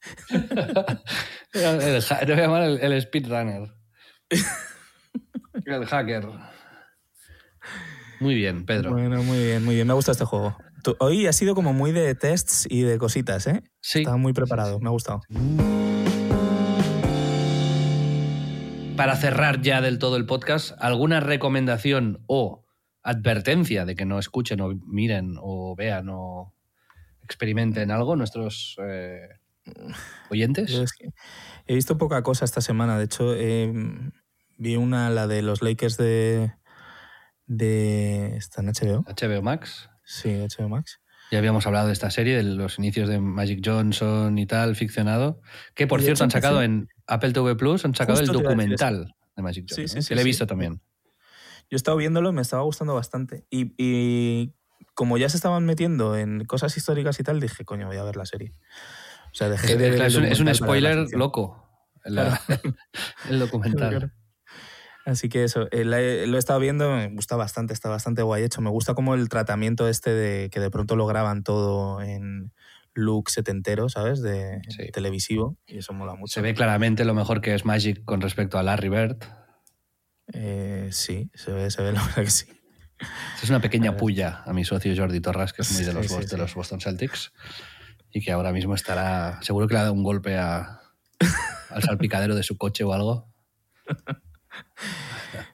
[1.51, 3.73] Te voy a llamar el, el speedrunner.
[5.65, 6.29] El hacker.
[8.19, 8.91] Muy bien, Pedro.
[8.91, 9.87] Bueno, muy bien, muy bien.
[9.87, 10.57] Me gusta este juego.
[10.83, 13.63] Tú- hoy ha sido como muy de tests y de cositas, ¿eh?
[13.81, 13.99] Sí.
[13.99, 15.21] Estaba muy preparado, me ha gustado.
[18.95, 22.65] Para cerrar ya del todo el podcast, ¿alguna recomendación o
[23.03, 26.55] advertencia de que no escuchen o miren o vean o
[27.23, 29.27] experimenten algo nuestros eh,
[30.31, 30.71] oyentes?
[30.71, 31.09] Yo es que
[31.67, 32.97] he visto poca cosa esta semana.
[32.97, 33.71] De hecho, eh,
[34.57, 36.53] vi una, la de los Lakers de.
[37.47, 39.03] De ¿Está en HBO?
[39.07, 39.89] HBO Max.
[40.03, 40.99] Sí, HBO Max.
[41.31, 45.41] Ya habíamos hablado de esta serie, de los inicios de Magic Johnson y tal, ficcionado.
[45.75, 49.13] Que por Y cierto han sacado en Apple TV Plus, han sacado Justo el documental
[49.35, 49.87] de Magic Sí, Johnson.
[49.87, 50.01] sí, ¿eh?
[50.03, 50.29] sí, que lo he sí.
[50.29, 50.81] visto también.
[51.69, 53.45] Yo he estado viéndolo y me estaba gustando bastante.
[53.49, 54.53] Y, y
[54.93, 58.15] como ya se estaban metiendo en cosas históricas y tal, dije, coño, voy a ver
[58.15, 58.53] la serie.
[59.33, 60.17] O sea, dejé Es, de ver.
[60.17, 61.61] un, es un spoiler loco.
[62.05, 62.39] la-
[63.29, 63.89] el documental.
[63.89, 64.11] Claro.
[65.07, 68.43] Así que eso, eh, la lo he estado viendo, me gusta bastante, está bastante guay
[68.43, 68.59] hecho.
[68.61, 72.51] Me gusta como el tratamiento este de que de pronto lo graban todo en
[72.93, 74.21] look setentero, ¿sabes?
[74.21, 74.91] De Sí.
[74.91, 76.33] televisivo, y eso mola mucho.
[76.33, 79.17] Se ve claramente lo mejor que es Magic con respecto a Larry Bird.
[80.33, 82.45] Eh, sí, se ve, se ve, la verdad que sí.
[83.43, 86.15] Es una pequeña puya a mi socio Jordi Torras, que es muy de los, Sí,
[86.21, 87.31] sí, de los Boston Celtics.
[88.11, 89.39] Y que ahora mismo estará.
[89.41, 90.81] Seguro que le ha dado un golpe a-
[91.69, 93.31] al salpicadero de su coche o algo.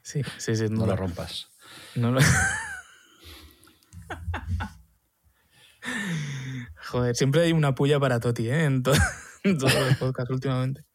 [0.02, 0.66] Sí, sí, sí.
[0.70, 1.48] No No, lo rompas.
[1.96, 2.20] no lo-
[6.92, 8.66] Joder, siempre hay una puya para Toti, ¿eh?
[8.66, 8.94] En, to-
[9.44, 10.86] en todos los podcasts últimamente.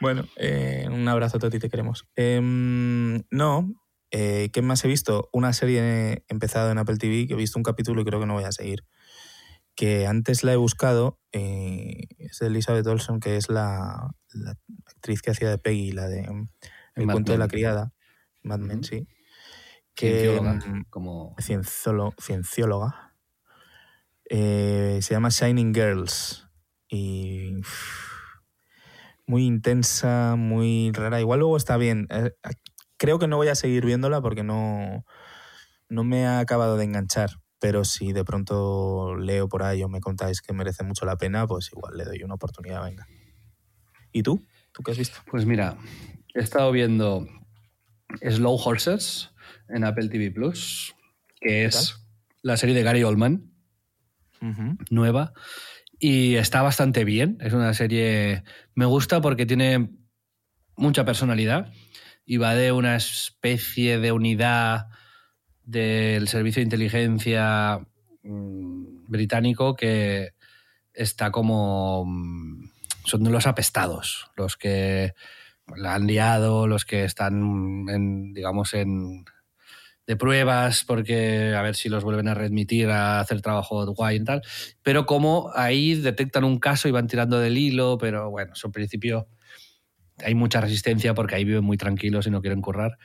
[0.00, 2.06] Bueno, eh, un abrazo, Toti, te queremos.
[2.16, 3.72] Em, no,
[4.10, 5.28] eh, ¿qué más he visto?
[5.32, 8.34] Una serie empezada en Apple TV que he visto un capítulo y creo que no
[8.34, 8.84] voy a seguir.
[9.74, 14.56] Que antes la he buscado, eh, es de Elizabeth Olsen, que es la, la
[14.86, 16.28] actriz que hacía de Peggy, la de
[16.98, 17.92] El Mad cuento de la criada.
[18.42, 19.06] Mad Men, sí.
[19.94, 23.14] Que, Ciencióloga, mm, como cienzolo- ciencióloga.
[24.30, 26.46] Eh, se llama Shining Girls.
[26.88, 27.56] Y.
[27.58, 28.08] uff,
[29.26, 31.20] muy intensa, muy rara.
[31.20, 32.06] Igual luego está bien.
[32.10, 32.32] Eh,
[32.96, 35.04] creo que no voy a seguir viéndola porque no,
[35.88, 37.30] no me ha acabado de enganchar.
[37.60, 41.46] Pero si de pronto leo por ahí o me contáis que merece mucho la pena,
[41.46, 43.06] pues igual le doy una oportunidad, venga.
[44.12, 44.46] ¿Y tú?
[44.72, 45.18] ¿Tú qué has visto?
[45.30, 45.76] Pues mira,
[46.34, 47.26] he estado viendo
[48.22, 49.30] Slow Horses
[49.68, 50.94] en Apple TV Plus,
[51.40, 51.96] que es
[52.42, 53.52] la serie de Gary Oldman,
[54.90, 55.32] nueva,
[55.98, 57.38] y está bastante bien.
[57.40, 58.44] Es una serie.
[58.74, 59.90] Me gusta porque tiene
[60.76, 61.72] mucha personalidad
[62.24, 64.86] y va de una especie de unidad
[65.64, 67.80] del servicio de inteligencia
[68.22, 70.34] mm, británico que
[70.94, 72.04] está como.
[72.06, 72.70] mm,
[73.04, 75.14] Son los apestados, los que
[75.76, 79.24] la han liado, los que están, en, digamos, en
[80.08, 84.24] de pruebas porque a ver si los vuelven a readmitir a hacer trabajo guay y
[84.24, 84.42] tal,
[84.82, 89.28] pero como ahí detectan un caso y van tirando del hilo, pero bueno, en principio
[90.24, 92.98] hay mucha resistencia porque ahí viven muy tranquilos y no quieren currar.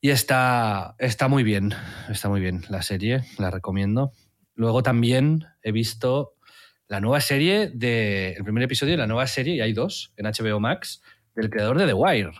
[0.00, 1.74] Y está, está muy bien,
[2.08, 4.12] está muy bien la serie, la recomiendo.
[4.54, 6.34] Luego también he visto
[6.86, 10.26] la nueva serie de, el primer episodio de la nueva serie, y hay dos en
[10.26, 11.02] HBO Max,
[11.34, 12.32] del creador de The Wire.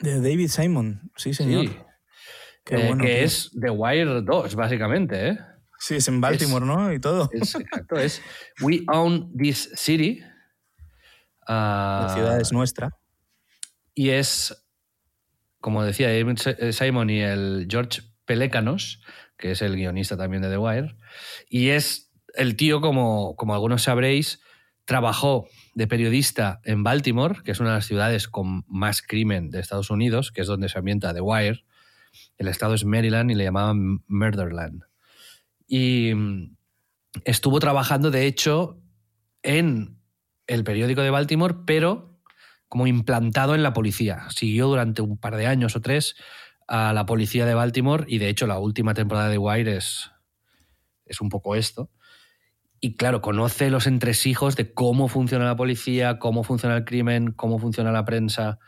[0.00, 1.66] De David Simon, sí, señor.
[1.66, 1.76] Sí.
[2.64, 3.24] Qué Eh, bueno, que tío.
[3.24, 5.28] es The Wire 2, básicamente.
[5.28, 5.38] ¿eh?
[5.78, 6.92] Sí, es en Baltimore, ¿no?
[6.92, 7.28] Y todo.
[7.32, 8.22] Es, exacto, es
[8.60, 10.22] We Own This City.
[11.46, 12.90] Ah, La ciudad es nuestra.
[13.94, 14.66] Y es,
[15.60, 19.00] como decía David eh, Simon y el George Pelecanos,
[19.38, 20.96] que es el guionista también de The Wire,
[21.48, 24.40] y es el tío, como, como algunos sabréis,
[24.84, 25.46] trabajó
[25.76, 29.90] de periodista en Baltimore, que es una de las ciudades con más crimen de Estados
[29.90, 31.66] Unidos, que es donde se ambienta The Wire.
[32.38, 34.84] El estado es Maryland y le llamaban Murderland.
[35.68, 36.56] Y mm,
[37.24, 38.80] estuvo trabajando, de hecho,
[39.42, 40.00] en
[40.46, 42.22] el periódico de Baltimore, pero
[42.68, 44.30] como implantado en la policía.
[44.30, 46.16] Siguió durante un par de años o tres
[46.66, 50.10] a la policía de Baltimore y de hecho la última temporada de Wire es,
[51.04, 51.90] es un poco esto.
[52.86, 57.58] Y claro, conoce los entresijos de cómo funciona la policía, cómo funciona el crimen, cómo
[57.58, 58.60] funciona la prensa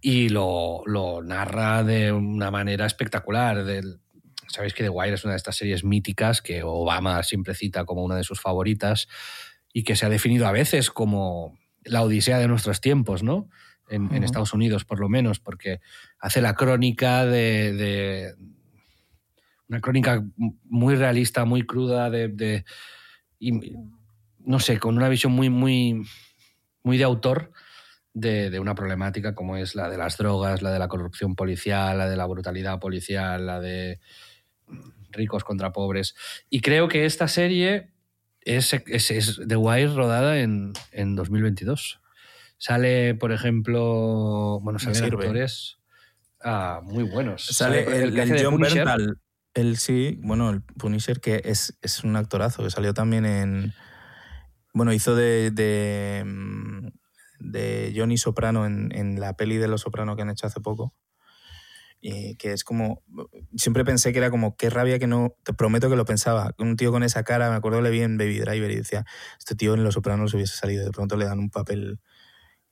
[0.00, 3.64] y lo, lo narra de una manera espectacular.
[3.64, 3.98] Del,
[4.46, 8.04] Sabéis que The Wire es una de estas series míticas que Obama siempre cita como
[8.04, 9.08] una de sus favoritas
[9.72, 13.48] y que se ha definido a veces como la odisea de nuestros tiempos, ¿no?
[13.88, 14.22] En.
[14.22, 15.80] Estados Unidos, por lo menos, porque
[16.20, 18.34] hace la crónica de, de-
[19.72, 20.22] una crónica
[20.64, 22.64] muy realista, muy cruda, de, de-
[23.38, 23.74] y,
[24.38, 26.02] no sé, con una visión muy, muy,
[26.82, 27.52] muy de autor
[28.12, 31.96] de, de una problemática como es la de las drogas, la de la corrupción policial,
[31.96, 33.98] la de la brutalidad policial, la de
[35.10, 36.14] ricos contra pobres.
[36.50, 37.92] Y creo que esta serie
[38.42, 42.00] es, es, es The Wire rodada en, en 2022.
[42.58, 45.78] Sale, por ejemplo, bueno, salen actores
[46.44, 47.46] ah, muy buenos.
[47.46, 48.60] Sale el, el de John.
[48.60, 49.18] Bernthal.
[49.54, 53.74] El sí, bueno, el Punisher, que es, es un actorazo, que salió también en.
[54.72, 55.50] Bueno, hizo de.
[55.50, 56.88] de, mm,
[57.40, 60.94] de Johnny Soprano en, en la peli de Los Soprano que han hecho hace poco.
[62.00, 63.02] Y que es como.
[63.56, 65.36] Siempre pensé que era como, qué rabia que no.
[65.44, 66.54] Te prometo que lo pensaba.
[66.58, 69.04] Un tío con esa cara, me acuerdo que le vi en Baby Driver y decía,
[69.38, 70.84] este tío en Los Sopranos hubiese salido.
[70.84, 72.00] De pronto le dan un papel.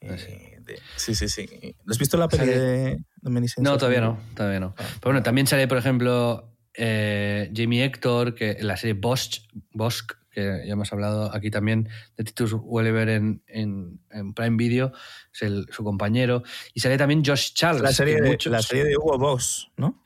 [0.01, 1.15] eh, Ah, sí.
[1.15, 1.77] sí, sí, sí.
[1.87, 4.75] ¿Has visto la peli de, de No, todavía no, todavía no.
[4.79, 4.85] Ah.
[4.95, 9.41] Pero bueno, también sale, por ejemplo, eh, Jamie Hector, que en la serie Bosch,
[9.73, 14.93] Bosch, que ya hemos hablado aquí también de Titus Welliver en, en- en Prime Video,
[15.35, 16.43] es el- su compañero.
[16.73, 17.83] Y sale también Josh Charles.
[17.83, 20.03] La serie, de, muchos- la serie de Hugo Boss, ¿no?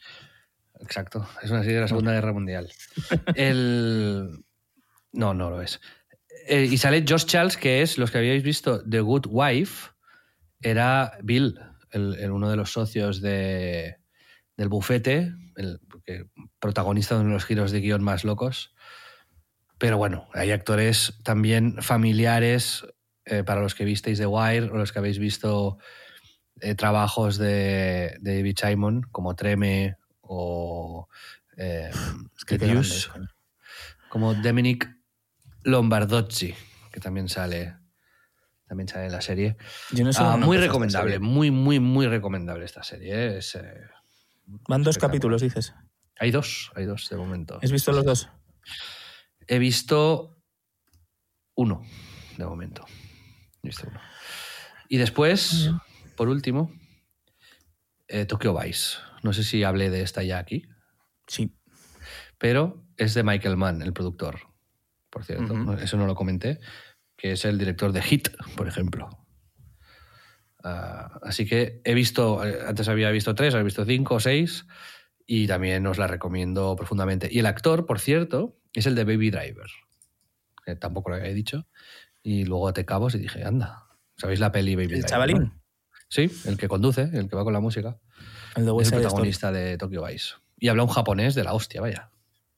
[0.81, 2.70] Exacto, es una serie de la Segunda Guerra Mundial.
[3.35, 4.45] El...
[5.12, 5.81] No, no lo es.
[6.49, 9.91] Eh, y sale Josh Charles, que es, los que habíais visto, The Good Wife,
[10.61, 11.59] era Bill,
[11.91, 13.97] el, el- uno de los socios de,
[14.57, 16.27] del bufete, el- que
[16.61, 18.75] protagonista de uno de los giros de guion más locos.
[19.79, 22.87] Pero bueno, hay actores también familiares
[23.25, 25.79] eh, para los que visteis The Wire o los que habéis visto
[26.61, 31.09] eh, trabajos de, de David Simon, como Treme o
[31.57, 31.91] eh,
[32.47, 32.89] que grande
[34.15, 34.89] como Dominic
[35.65, 36.55] Lombardozzi,
[36.93, 37.75] que también sale,
[38.69, 39.57] también sale en la serie.
[39.91, 43.13] Yo no sé Ah, muy recomendable, muy, muy, muy recomendable esta serie.
[43.13, 43.39] ¿eh?
[43.39, 43.83] Es, eh,
[44.69, 45.75] Van dos capítulos, dices.
[46.19, 47.59] Hay dos, hay dos de momento.
[47.62, 48.28] ¿Has visto los dos?
[49.47, 50.39] He visto
[51.55, 51.82] uno,
[52.36, 52.85] de momento.
[53.62, 54.01] He visto uno.
[54.89, 55.70] Y después,
[56.16, 56.73] por último,
[58.09, 58.99] eh, Tokyo Vice.
[59.23, 60.66] No sé si hablé de esta ya aquí,
[61.27, 61.57] Sí.
[62.39, 64.41] pero es de Michael Mann, el productor,
[65.11, 65.73] por cierto.
[65.78, 66.61] Eso no lo comenté,
[67.16, 69.09] que es el director de Hit, por ejemplo.
[70.62, 74.66] Ah, así que he visto, eh, antes había visto tres, he visto cinco o seis,
[75.27, 77.29] y también os la recomiendo profundamente.
[77.31, 79.71] Y el actor, por cierto, es el de Baby Driver,
[80.65, 81.67] que tampoco lo había dicho,
[82.23, 83.87] y luego te cabos y dije, anda,
[84.17, 85.11] ¿sabéis la peli Baby ¿El Driver?
[85.11, 85.39] chavalín?
[85.39, 85.61] no?
[86.09, 87.99] Sí, el que conduce, el que va con la música.
[88.55, 90.35] El de Es el protagonista de Tokyo Vice.
[90.59, 92.11] Y habla un japonés de la hostia, vaya.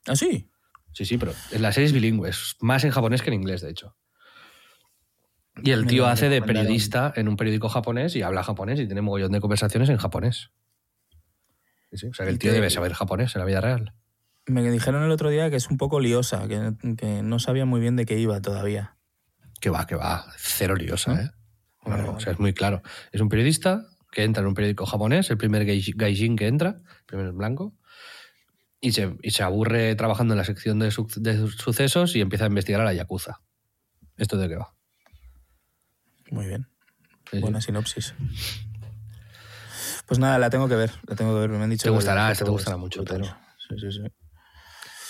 [0.07, 0.51] ¿Ah, sí?
[0.93, 3.61] Sí, sí, pero en la serie es bilingüe, es más en japonés que en inglés,
[3.61, 3.97] de hecho.
[5.63, 9.01] Y el tío hace de periodista en un periódico japonés y habla japonés y tiene
[9.01, 10.51] mogollón de conversaciones en japonés.
[11.93, 13.95] Sí, O sea que el tío que- debe saber japonés en la vida real.
[14.47, 17.81] Me dijeron el otro día que es un poco liosa, que, que no sabía muy
[17.81, 18.97] bien de qué iba todavía.
[19.61, 20.25] Que va, que va.
[20.39, 21.21] Cero liosa, ¿No?
[21.21, 21.31] ¿eh?
[21.87, 22.83] No, no, o sea, es muy claro.
[23.13, 26.77] Es un periodista que entra en un periódico japonés, el primer gai- gaijin que entra,
[27.01, 27.75] el primer blanco,
[28.81, 32.45] y se, y se aburre trabajando en la sección de, su- de sucesos y empieza
[32.45, 33.41] a investigar a la Yakuza.
[34.17, 34.75] ¿Esto de qué va?
[36.31, 36.69] Muy bien.
[37.31, 37.41] Sí, sí.
[37.41, 38.15] Buena sinopsis.
[40.07, 40.93] Pues nada, la tengo que ver.
[41.07, 41.51] La tengo que ver.
[41.51, 43.05] Me han dicho Te que gustará, esta te gustará mucho.
[43.05, 43.25] Pedro.
[43.69, 44.03] Sí, sí, sí.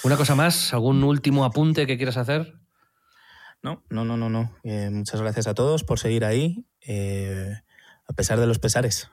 [0.04, 0.72] ¿Una cosa más?
[0.72, 2.54] ¿Algún último apunte que quieras hacer?
[3.62, 4.54] No, no, no, no, no.
[4.62, 7.52] Eh, muchas gracias a todos por seguir ahí, eh,
[8.08, 9.10] a pesar de los pesares.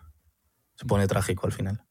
[0.76, 1.84] Se pone trágico al final.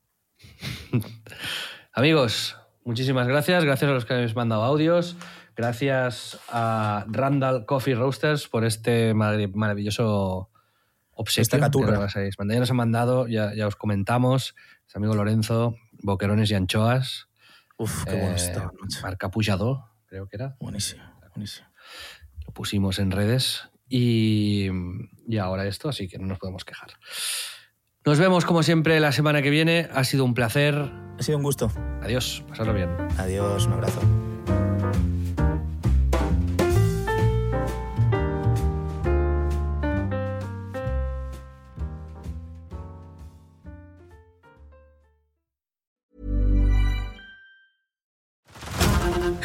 [1.93, 3.64] Amigos, muchísimas gracias.
[3.64, 5.16] Gracias a los que habéis mandado audios.
[5.56, 10.51] Gracias a Randall Coffee Roasters por este marav- maravilloso
[11.12, 11.43] obsequio.
[11.43, 11.59] Esta
[12.59, 14.55] nos han mandado, ya, ya os comentamos.
[14.86, 17.28] Su amigo Lorenzo, boquerones y anchoas.
[17.78, 18.70] Uf, qué bueno eh, está.
[18.80, 19.01] macho.
[19.02, 20.56] marca Pujador, creo que era.
[20.60, 21.68] Buenísimo, buenísimo.
[22.47, 23.68] Lo pusimos en redes.
[23.89, 24.68] Y,
[25.28, 26.90] y ahora esto, así que no nos podemos quejar.
[28.05, 29.89] Nos vemos como siempre la semana que viene.
[29.93, 30.74] Ha sido un placer.
[31.18, 31.70] Ha sido un gusto.
[32.02, 32.44] Adiós.
[32.48, 32.90] Pasadlo bien.
[33.18, 34.32] Adiós, un abrazo.